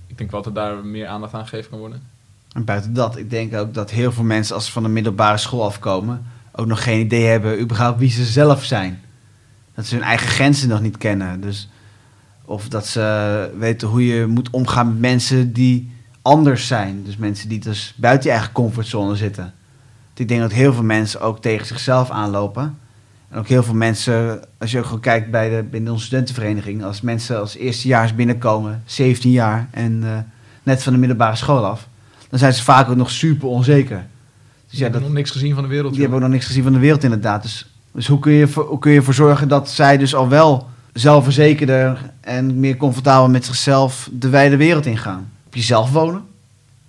Ik 0.07 0.19
denk 0.19 0.31
wel 0.31 0.43
dat 0.43 0.55
daar 0.55 0.85
meer 0.85 1.07
aandacht 1.07 1.35
aan 1.35 1.47
gegeven 1.47 1.71
kan 1.71 1.79
worden. 1.79 2.03
En 2.57 2.65
buiten 2.65 2.93
dat, 2.95 3.17
ik 3.17 3.31
denk 3.31 3.55
ook 3.55 3.75
dat 3.75 3.91
heel 3.91 4.13
veel 4.13 4.25
mensen 4.25 4.55
als 4.55 4.67
ze 4.67 4.73
van 4.73 4.83
de 4.83 4.89
middelbare 4.89 5.37
school 5.37 5.65
afkomen... 5.65 6.27
ook 6.53 6.67
nog 6.67 6.83
geen 6.83 7.01
idee 7.01 7.25
hebben 7.25 7.61
überhaupt 7.61 7.99
wie 7.99 8.11
ze 8.11 8.25
zelf 8.25 8.65
zijn. 8.65 9.01
Dat 9.75 9.87
ze 9.87 9.95
hun 9.95 10.05
eigen 10.05 10.29
grenzen 10.29 10.69
nog 10.69 10.81
niet 10.81 10.97
kennen. 10.97 11.41
Dus, 11.41 11.71
of 12.45 12.69
dat 12.69 12.87
ze 12.87 13.51
weten 13.59 13.89
hoe 13.89 14.07
je 14.07 14.27
moet 14.27 14.51
omgaan 14.51 14.89
met 14.89 14.99
mensen 14.99 15.53
die 15.53 15.91
anders 16.23 16.67
zijn. 16.67 17.03
Dus 17.05 17.17
mensen 17.17 17.49
die 17.49 17.59
dus 17.59 17.95
buiten 17.97 18.29
je 18.29 18.35
eigen 18.35 18.53
comfortzone 18.53 19.17
zitten. 19.17 19.53
Ik 20.15 20.29
denk 20.29 20.41
dat 20.41 20.53
heel 20.53 20.73
veel 20.73 20.85
mensen 20.85 21.21
ook 21.21 21.41
tegen 21.41 21.67
zichzelf 21.67 22.11
aanlopen. 22.11 22.79
En 23.29 23.39
ook 23.39 23.49
heel 23.49 23.63
veel 23.63 23.75
mensen, 23.75 24.45
als 24.59 24.71
je 24.71 24.79
ook 24.79 24.85
gewoon 24.85 25.01
kijkt 25.01 25.31
bij 25.31 25.49
de, 25.49 25.63
binnen 25.63 25.93
onze 25.93 26.05
studentenvereniging... 26.05 26.85
als 26.85 27.01
mensen 27.01 27.39
als 27.39 27.57
eerstejaars 27.57 28.15
binnenkomen, 28.15 28.83
17 28.85 29.31
jaar 29.31 29.69
en 29.71 30.01
eh, 30.05 30.19
net 30.63 30.83
van 30.83 30.93
de 30.93 30.99
middelbare 30.99 31.37
school 31.37 31.67
af... 31.67 31.89
dan 32.29 32.39
zijn 32.39 32.55
ze 32.55 32.63
vaak 32.63 32.89
ook 32.89 32.97
nog 32.97 33.11
super 33.11 33.49
onzeker. 33.49 34.07
Dus 34.71 34.79
ja, 34.79 34.87
ik 34.87 34.93
heb 34.93 34.93
dat, 34.93 35.03
nog 35.03 35.13
niks 35.13 35.31
gezien 35.31 35.55
van 35.55 35.63
de 35.63 35.69
wereld. 35.69 35.93
die 35.93 36.01
hebben 36.01 36.19
joh. 36.19 36.27
ook 36.27 36.33
nog 36.33 36.39
niks 36.39 36.51
gezien 36.51 36.63
van 36.63 36.73
de 36.73 36.79
wereld 36.79 37.05
inderdaad. 37.05 37.43
Dus, 37.43 37.67
dus 37.93 38.07
hoe, 38.07 38.19
kun 38.19 38.33
je, 38.33 38.47
hoe 38.55 38.79
kun 38.79 38.91
je 38.91 38.99
ervoor 38.99 39.15
zorgen 39.15 39.49
dat 39.49 39.71
zij 39.71 39.97
dus 39.97 40.15
al 40.15 40.29
wel 40.29 40.69
zelfverzekerder 40.93 42.11
en 42.21 42.61
meer 42.61 42.77
comfortabel 42.77 43.29
met 43.29 43.45
zichzelf 43.45 44.09
de 44.13 44.29
wijde 44.29 44.57
wereld 44.57 44.87
ingaan? 44.87 45.31
Op 45.47 45.55
jezelf 45.55 45.91
wonen. 45.91 46.23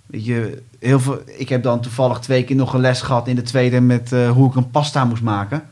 Weet 0.06 0.24
je, 0.24 0.62
heel 0.78 1.00
veel, 1.00 1.22
ik 1.26 1.48
heb 1.48 1.62
dan 1.62 1.80
toevallig 1.80 2.18
twee 2.18 2.44
keer 2.44 2.56
nog 2.56 2.74
een 2.74 2.80
les 2.80 3.02
gehad 3.02 3.28
in 3.28 3.36
de 3.36 3.42
tweede 3.42 3.80
met 3.80 4.12
eh, 4.12 4.30
hoe 4.30 4.48
ik 4.48 4.54
een 4.54 4.70
pasta 4.70 5.04
moest 5.04 5.22
maken. 5.22 5.62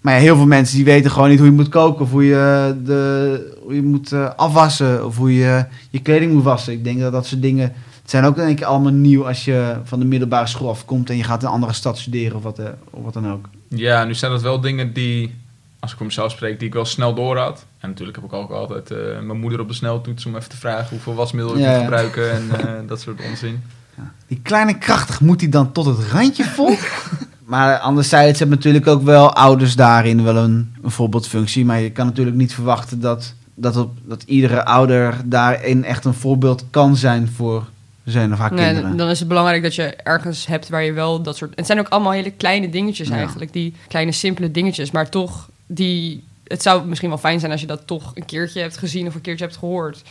Maar 0.00 0.14
ja, 0.14 0.20
heel 0.20 0.36
veel 0.36 0.46
mensen 0.46 0.76
die 0.76 0.84
weten 0.84 1.10
gewoon 1.10 1.28
niet 1.28 1.38
hoe 1.38 1.48
je 1.48 1.54
moet 1.54 1.68
koken 1.68 2.04
of 2.04 2.10
hoe 2.10 2.24
je, 2.24 2.76
de, 2.84 3.56
hoe 3.62 3.74
je 3.74 3.82
moet 3.82 4.12
eh, 4.12 4.30
afwassen 4.36 5.06
of 5.06 5.16
hoe 5.16 5.34
je 5.34 5.64
je 5.90 6.02
kleding 6.02 6.32
moet 6.32 6.42
wassen. 6.42 6.72
Ik 6.72 6.84
denk 6.84 7.00
dat 7.00 7.12
dat 7.12 7.26
soort 7.26 7.42
dingen, 7.42 7.72
Het 8.08 8.16
zijn 8.16 8.28
ook 8.28 8.36
denk 8.36 8.58
ik 8.58 8.64
allemaal 8.64 8.92
nieuw 8.92 9.26
als 9.26 9.44
je 9.44 9.76
van 9.84 9.98
de 9.98 10.04
middelbare 10.04 10.46
school 10.46 10.68
afkomt 10.68 11.10
en 11.10 11.16
je 11.16 11.24
gaat 11.24 11.40
in 11.40 11.46
een 11.46 11.52
andere 11.52 11.72
stad 11.72 11.98
studeren 11.98 12.36
of 12.36 12.42
wat, 12.42 12.58
eh, 12.58 12.66
of 12.90 13.02
wat 13.04 13.12
dan 13.12 13.32
ook. 13.32 13.48
Ja, 13.68 14.04
nu 14.04 14.14
zijn 14.14 14.30
dat 14.30 14.42
wel 14.42 14.60
dingen 14.60 14.92
die, 14.92 15.34
als 15.78 15.90
ik 15.90 15.96
voor 15.96 16.06
mezelf 16.06 16.30
spreek, 16.30 16.58
die 16.58 16.68
ik 16.68 16.74
wel 16.74 16.84
snel 16.84 17.14
door 17.14 17.36
had. 17.36 17.66
En 17.78 17.88
natuurlijk 17.88 18.16
heb 18.16 18.26
ik 18.26 18.32
ook 18.32 18.50
altijd 18.50 18.90
eh, 18.90 18.98
mijn 19.20 19.40
moeder 19.40 19.60
op 19.60 19.68
de 19.68 19.74
sneltoets 19.74 20.26
om 20.26 20.36
even 20.36 20.48
te 20.48 20.56
vragen 20.56 20.88
hoeveel 20.90 21.14
wasmiddel 21.14 21.54
ik 21.54 21.60
Ja, 21.60 21.66
moet 21.66 21.76
ja. 21.76 21.82
gebruiken 21.82 22.32
en 22.32 22.50
eh, 22.50 22.74
dat 22.88 23.00
soort 23.00 23.20
onzin. 23.30 23.62
Die 24.26 24.40
kleine 24.42 24.78
krachtig 24.78 25.20
moet 25.20 25.40
hij 25.40 25.50
dan 25.50 25.72
tot 25.72 25.84
het 25.84 25.98
randje 26.12 26.44
vol. 26.44 26.76
maar 27.52 27.78
anderzijds 27.78 28.38
hebben 28.38 28.56
natuurlijk 28.56 28.86
ook 28.86 29.02
wel 29.02 29.34
ouders 29.34 29.76
daarin 29.76 30.24
wel 30.24 30.36
een, 30.36 30.74
een 30.82 30.90
voorbeeldfunctie. 30.90 31.64
Maar 31.64 31.80
je 31.80 31.90
kan 31.90 32.06
natuurlijk 32.06 32.36
niet 32.36 32.54
verwachten 32.54 33.00
dat, 33.00 33.34
dat, 33.54 33.76
op, 33.76 33.98
dat 34.04 34.22
iedere 34.22 34.64
ouder 34.64 35.20
daarin 35.24 35.84
echt 35.84 36.04
een 36.04 36.14
voorbeeld 36.14 36.64
kan 36.70 36.96
zijn 36.96 37.28
voor 37.28 37.64
zijn 38.10 38.28
Nee, 38.30 38.48
kinderen. 38.48 38.96
dan 38.96 39.08
is 39.08 39.18
het 39.18 39.28
belangrijk 39.28 39.62
dat 39.62 39.74
je 39.74 39.82
ergens 39.96 40.46
hebt 40.46 40.68
waar 40.68 40.82
je 40.82 40.92
wel 40.92 41.22
dat 41.22 41.36
soort... 41.36 41.52
Het 41.56 41.66
zijn 41.66 41.78
ook 41.78 41.88
allemaal 41.88 42.12
hele 42.12 42.30
kleine 42.30 42.70
dingetjes 42.70 43.08
Ja. 43.08 43.14
eigenlijk. 43.16 43.52
Die 43.52 43.74
kleine 43.88 44.12
simpele 44.12 44.50
dingetjes. 44.50 44.90
Maar 44.90 45.08
toch, 45.08 45.48
die... 45.66 46.24
Het 46.44 46.62
zou 46.62 46.86
misschien 46.86 47.08
wel 47.08 47.18
fijn 47.18 47.40
zijn 47.40 47.52
als 47.52 47.60
je 47.60 47.66
dat 47.66 47.86
toch 47.86 48.10
een 48.14 48.24
keertje 48.24 48.60
hebt 48.60 48.76
gezien 48.76 49.06
of 49.06 49.14
een 49.14 49.20
keertje 49.20 49.44
hebt 49.44 49.56
gehoord. 49.56 50.02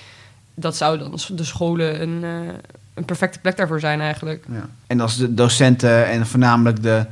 Dat 0.55 0.77
zou 0.77 0.97
dan 0.97 1.19
de 1.36 1.43
scholen 1.43 2.01
een, 2.01 2.23
eh, 2.23 2.53
een 2.93 3.05
perfecte 3.05 3.39
plek 3.39 3.57
daarvoor 3.57 3.79
zijn 3.79 4.01
eigenlijk. 4.01 4.45
Ja. 4.51 4.69
En 4.88 4.99
als 4.99 5.17
de 5.17 5.33
docenten 5.33 6.07
en 6.07 6.27
voornamelijk 6.27 6.83
de 6.83 7.05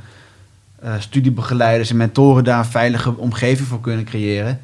eh, 0.80 0.94
studiebegeleiders 0.98 1.90
en 1.90 1.96
mentoren 1.96 2.44
daar 2.44 2.58
een 2.58 2.64
veilige 2.64 3.16
omgeving 3.16 3.68
voor 3.68 3.80
kunnen 3.80 4.04
creëren, 4.04 4.60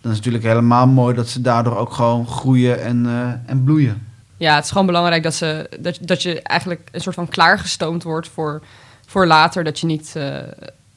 dan 0.00 0.10
is 0.12 0.16
het 0.16 0.26
natuurlijk 0.26 0.44
helemaal 0.44 0.86
mooi 0.86 1.14
dat 1.14 1.28
ze 1.28 1.40
daardoor 1.40 1.76
ook 1.76 1.92
gewoon 1.92 2.26
groeien 2.28 2.82
en, 2.82 3.06
eh, 3.06 3.50
en 3.50 3.64
bloeien. 3.64 4.05
Ja, 4.36 4.54
het 4.54 4.64
is 4.64 4.70
gewoon 4.70 4.86
belangrijk 4.86 5.22
dat, 5.22 5.34
ze, 5.34 5.70
dat, 5.80 5.98
dat 6.00 6.22
je 6.22 6.42
eigenlijk 6.42 6.88
een 6.92 7.00
soort 7.00 7.14
van 7.14 7.28
klaargestoomd 7.28 8.02
wordt 8.02 8.28
voor, 8.28 8.62
voor 9.06 9.26
later. 9.26 9.64
Dat 9.64 9.78
je 9.78 9.86
niet 9.86 10.16
eh, 10.16 10.36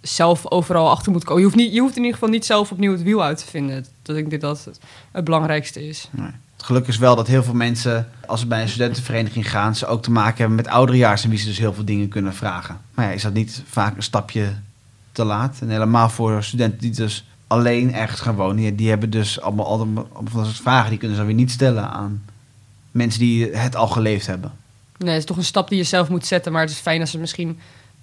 zelf 0.01 0.51
overal 0.51 0.89
achter 0.89 1.11
moet 1.11 1.23
komen. 1.23 1.41
Je 1.41 1.47
hoeft, 1.47 1.59
niet, 1.59 1.73
je 1.73 1.79
hoeft 1.79 1.95
in 1.95 2.03
ieder 2.03 2.13
geval 2.13 2.33
niet 2.33 2.45
zelf 2.45 2.71
opnieuw 2.71 2.91
het 2.91 3.03
wiel 3.03 3.23
uit 3.23 3.37
te 3.37 3.45
vinden. 3.45 3.85
Dat 4.01 4.15
ik 4.15 4.29
denk 4.29 4.41
dat 4.41 4.65
het, 4.65 4.79
het 5.11 5.23
belangrijkste 5.23 5.87
is. 5.87 6.09
Het 6.55 6.67
geluk 6.67 6.87
is 6.87 6.97
wel 6.97 7.15
dat 7.15 7.27
heel 7.27 7.43
veel 7.43 7.53
mensen, 7.53 8.09
als 8.25 8.39
ze 8.39 8.47
bij 8.47 8.61
een 8.61 8.69
studentenvereniging 8.69 9.49
gaan, 9.49 9.75
ze 9.75 9.85
ook 9.85 10.03
te 10.03 10.11
maken 10.11 10.37
hebben 10.37 10.55
met 10.55 10.67
ouderejaars 10.67 11.23
en 11.23 11.29
wie 11.29 11.39
ze 11.39 11.45
dus 11.45 11.57
heel 11.57 11.73
veel 11.73 11.85
dingen 11.85 12.07
kunnen 12.07 12.33
vragen. 12.33 12.77
Maar 12.93 13.05
ja, 13.05 13.11
is 13.11 13.21
dat 13.21 13.33
niet 13.33 13.63
vaak 13.65 13.95
een 13.95 14.03
stapje 14.03 14.53
te 15.11 15.23
laat? 15.23 15.57
En 15.61 15.69
helemaal 15.69 16.09
voor 16.09 16.43
studenten 16.43 16.79
die 16.79 16.91
dus 16.91 17.27
alleen 17.47 17.93
ergens 17.93 18.21
gaan 18.21 18.35
wonen, 18.35 18.75
die 18.75 18.89
hebben 18.89 19.09
dus 19.09 19.41
allemaal, 19.41 19.67
allemaal, 19.67 20.07
van 20.13 20.25
dat 20.33 20.45
soort 20.45 20.61
vragen, 20.61 20.89
die 20.89 20.99
kunnen 20.99 21.17
ze 21.17 21.23
weer 21.23 21.33
niet 21.33 21.51
stellen 21.51 21.89
aan 21.89 22.21
mensen 22.91 23.19
die 23.19 23.45
het 23.51 23.75
al 23.75 23.87
geleefd 23.87 24.27
hebben. 24.27 24.51
Nee, 24.97 25.09
het 25.09 25.19
is 25.19 25.25
toch 25.25 25.37
een 25.37 25.43
stap 25.43 25.69
die 25.69 25.77
je 25.77 25.83
zelf 25.83 26.09
moet 26.09 26.25
zetten. 26.25 26.51
Maar 26.51 26.61
het 26.61 26.71
is 26.71 26.77
fijn 26.77 27.01
als, 27.01 27.11
het 27.11 27.21
misschien, 27.21 27.59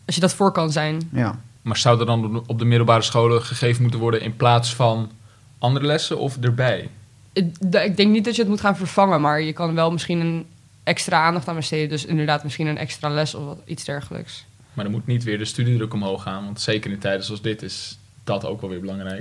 als 0.07 0.15
je 0.15 0.21
dat 0.21 0.35
voor 0.35 0.53
kan 0.53 0.73
zijn. 0.73 1.09
Ja. 1.13 1.39
Maar 1.63 1.77
zou 1.77 2.01
er 2.01 2.07
dan 2.07 2.43
op 2.47 2.59
de- 2.59 2.65
middelbare 2.65 3.03
scholen 3.03 3.43
gegeven 3.43 3.83
moeten 3.83 4.01
worden 4.01 4.21
in 4.21 4.37
plaats 4.37 4.75
van 4.75 5.11
andere 5.59 5.87
lessen 5.87 6.19
of 6.19 6.37
erbij? 6.41 6.89
Ik, 7.33 7.57
ik 7.61 7.97
denk 7.97 8.11
niet 8.11 8.25
dat 8.25 8.35
je 8.35 8.41
het 8.41 8.51
moet 8.51 8.61
gaan 8.61 8.77
vervangen. 8.77 9.21
Maar 9.21 9.41
je 9.41 9.53
kan 9.53 9.75
wel 9.75 9.91
misschien 9.91 10.21
een 10.21 10.47
extra 10.85 11.23
aandacht 11.25 11.49
aan 11.49 11.55
besteden. 11.55 11.89
Dus 11.89 12.05
inderdaad 12.05 12.43
misschien 12.43 12.67
een 12.67 12.79
extra 12.79 13.09
les 13.09 13.35
of 13.35 13.45
wat, 13.45 13.59
iets 13.65 13.85
dergelijks. 13.85 14.45
Maar 14.73 14.85
dan 14.85 14.95
moet 14.95 15.07
niet 15.07 15.25
weer 15.25 15.39
de 15.39 15.45
studiedruk 15.45 15.95
omhoog 15.95 16.23
gaan, 16.23 16.45
want 16.45 16.61
zeker 16.61 16.91
in 16.91 16.99
tijden 16.99 17.25
zoals 17.25 17.43
dit 17.43 17.63
is 17.63 17.99
dat 18.25 18.45
ook 18.45 18.61
wel 18.61 18.71
weer 18.71 18.81
belangrijk. 18.81 19.21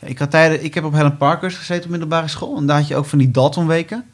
Ja, 0.00 0.06
ik, 0.06 0.18
had 0.18 0.30
tijden, 0.30 0.64
ik 0.64 0.74
heb 0.74 0.84
op 0.84 0.92
Helen 0.92 1.16
Parkers 1.16 1.54
gezeten 1.56 1.84
op 1.84 1.90
middelbare 1.90 2.28
school. 2.28 2.56
En 2.56 2.66
daar 2.66 2.76
had 2.78 2.88
je 2.88 2.96
ook 2.96 3.04
van 3.06 3.18
die 3.18 3.30
Dalton-weken. 3.30 4.04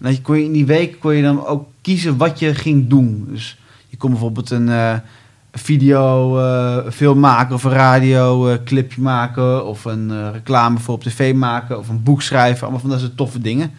En 0.00 0.06
dat 0.06 0.16
je, 0.16 0.22
kon 0.22 0.38
je, 0.38 0.44
in 0.44 0.52
die 0.52 0.66
week 0.66 1.00
kon 1.00 1.14
je 1.14 1.22
dan 1.22 1.46
ook 1.46 1.68
kiezen 1.80 2.16
wat 2.16 2.38
je 2.38 2.54
ging 2.54 2.88
doen. 2.88 3.26
Dus 3.30 3.58
je 3.88 3.96
kon 3.96 4.10
bijvoorbeeld 4.10 4.50
een 4.50 4.68
eh, 4.68 4.94
video 5.52 6.38
eh, 6.38 6.90
film 6.90 7.20
maken 7.20 7.54
of 7.54 7.64
een 7.64 7.70
radio 7.70 8.48
eh, 8.48 8.58
clipje 8.64 9.00
maken. 9.00 9.66
Of 9.66 9.84
een 9.84 10.32
reclame 10.32 10.78
voor 10.78 10.94
op 10.94 11.02
tv 11.02 11.34
maken. 11.34 11.78
Of 11.78 11.88
een 11.88 12.02
boek 12.02 12.22
schrijven. 12.22 12.62
Allemaal 12.62 12.80
van 12.80 12.90
dat 12.90 13.00
soort 13.00 13.16
toffe 13.16 13.40
dingen. 13.40 13.70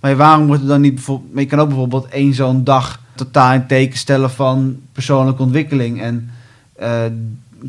Maar 0.00 0.16
waarom 0.16 0.46
wordt 0.46 0.62
er 0.62 0.68
dan 0.68 0.80
niet 0.80 0.94
bijvoorbeeld... 0.94 1.32
Maar 1.32 1.42
je 1.42 1.48
kan 1.48 1.60
ook 1.60 1.68
bijvoorbeeld 1.68 2.08
één 2.08 2.34
zo'n 2.34 2.64
dag 2.64 3.00
totaal 3.14 3.54
in 3.54 3.66
teken 3.66 3.98
stellen 3.98 4.30
van 4.30 4.76
persoonlijke 4.92 5.42
ontwikkeling. 5.42 6.02
En 6.02 6.30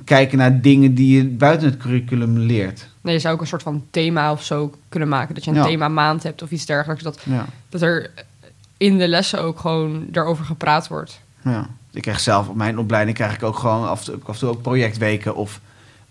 kijken 0.03 0.38
naar 0.38 0.62
dingen 0.62 0.93
die 0.93 1.17
je 1.17 1.27
buiten 1.27 1.67
het 1.67 1.77
curriculum 1.77 2.38
leert. 2.38 2.89
Nee, 3.06 3.13
je 3.13 3.20
zou 3.20 3.34
ook 3.34 3.41
een 3.41 3.48
soort 3.48 3.63
van 3.63 3.84
thema 3.91 4.32
of 4.32 4.44
zo 4.44 4.74
kunnen 4.89 5.10
maken. 5.10 5.36
Dat 5.36 5.44
je 5.44 5.50
een 5.52 5.58
Ja. 5.58 5.63
thema 5.65 5.88
maand 5.88 6.24
hebt 6.24 6.41
of 6.41 6.52
iets 6.52 6.65
dergelijks. 6.65 7.04
Dat, 7.04 7.20
Ja. 7.24 7.46
dat 7.70 7.82
er 7.82 8.12
in 8.78 8.98
de 8.98 9.08
lessen 9.08 9.41
ook 9.41 9.60
gewoon 9.60 10.06
daarover 10.10 10.46
gepraat 10.46 10.88
wordt. 10.88 11.20
Ja. 11.44 11.68
Ik 11.91 12.02
krijg 12.02 12.20
zelf 12.20 12.48
op 12.48 12.56
mijn 12.56 12.80
opleiding 12.80 13.18
krijg 13.18 13.34
ik 13.36 13.44
ook 13.44 13.58
gewoon 13.58 13.88
af 13.88 14.00
en 14.00 14.06
toe, 14.06 14.15
af 14.26 14.34
en 14.34 14.39
toe 14.39 14.50
ook 14.50 14.62
projectweken. 14.62 15.36
Of 15.36 15.60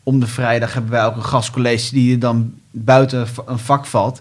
om 0.03 0.21
de 0.21 0.27
vrijdag 0.27 0.73
hebben 0.73 0.91
wij 0.91 1.05
ook 1.07 1.17
een 1.17 1.25
gastcollege 1.25 1.95
die 1.95 2.19
dan 2.19 2.53
buiten 2.71 3.27
een 3.47 3.59
vak 3.59 3.87
valt. 3.87 4.21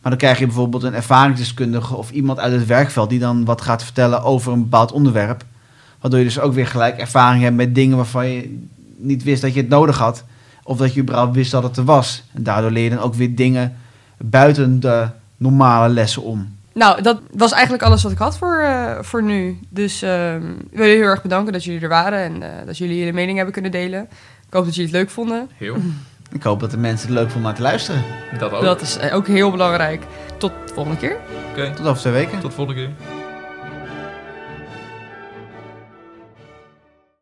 Maar 0.00 0.10
dan 0.10 0.20
krijg 0.20 0.38
je 0.38 0.46
bijvoorbeeld 0.46 0.82
een 0.82 0.94
ervaringsdeskundige 0.94 1.94
of 1.96 2.10
iemand 2.10 2.38
uit 2.38 2.52
het 2.52 2.66
werkveld 2.66 3.10
die 3.10 3.18
dan 3.18 3.44
wat 3.44 3.60
gaat 3.60 3.82
vertellen 3.84 4.22
over 4.22 4.52
een 4.52 4.62
bepaald 4.62 4.92
onderwerp. 4.92 5.44
Waardoor 6.00 6.18
je 6.18 6.24
dus 6.26 6.40
ook 6.40 6.52
weer 6.54 6.66
gelijk 6.66 6.98
ervaring 6.98 7.42
hebt 7.42 7.56
met 7.56 7.74
dingen 7.74 7.96
waarvan 7.96 8.28
je 8.28 8.64
niet 8.96 9.22
wist 9.22 9.42
dat 9.42 9.54
je 9.54 9.60
het 9.60 9.68
nodig 9.68 9.98
had. 9.98 10.24
Of 10.62 10.76
dat 10.78 10.94
je 10.94 11.00
überhaupt 11.00 11.34
wist 11.34 11.50
dat 11.50 11.62
het 11.62 11.76
er 11.76 11.84
was. 11.84 12.22
En 12.32 12.42
daardoor 12.42 12.70
leer 12.70 12.84
je 12.84 12.90
dan 12.90 12.98
ook 12.98 13.14
weer 13.14 13.34
dingen 13.34 13.76
buiten 14.18 14.80
de 14.80 15.06
normale 15.36 15.88
lessen 15.92 16.22
om. 16.22 16.56
Nou, 16.74 17.02
dat 17.02 17.20
was 17.32 17.52
eigenlijk 17.52 17.82
alles 17.82 18.02
wat 18.02 18.12
ik 18.12 18.18
had 18.18 18.38
voor, 18.38 18.58
eh, 18.58 18.98
voor 19.00 19.22
nu. 19.22 19.58
Dus 19.68 20.02
ehm, 20.02 20.50
ik 20.50 20.76
wil 20.76 20.86
jullie 20.86 21.00
heel 21.00 21.10
erg 21.10 21.22
bedanken 21.22 21.52
dat 21.52 21.64
jullie 21.64 21.80
er 21.80 21.88
waren 21.88 22.18
en 22.18 22.42
eh, 22.42 22.66
dat 22.66 22.78
jullie 22.78 22.96
jullie 22.98 23.12
mening 23.12 23.36
hebben 23.36 23.52
kunnen 23.54 23.70
delen. 23.70 24.02
Ik 24.46 24.52
hoop 24.52 24.64
dat 24.64 24.74
jullie 24.74 24.90
het 24.90 25.00
leuk 25.00 25.10
vonden. 25.10 25.48
Heel. 25.56 25.76
Ik 26.32 26.42
hoop 26.42 26.60
dat 26.60 26.70
de 26.70 26.76
mensen 26.76 27.08
het 27.08 27.16
leuk 27.16 27.30
vonden 27.30 27.36
om 27.36 27.46
naar 27.46 27.54
te 27.54 27.62
luisteren. 27.62 28.02
Dat 28.38 28.52
ook. 28.52 28.62
Dat 28.62 28.80
is 28.80 28.96
eh, 28.96 29.14
ook 29.14 29.26
heel 29.26 29.50
belangrijk. 29.50 30.02
Tot 30.38 30.52
de 30.66 30.74
volgende 30.74 30.98
keer. 30.98 31.16
Oké, 31.50 31.72
Tot 31.76 31.86
over 31.86 32.00
twee 32.00 32.12
weken. 32.12 32.40
tot 32.40 32.54
volgende 32.54 32.80
keer. 32.80 33.21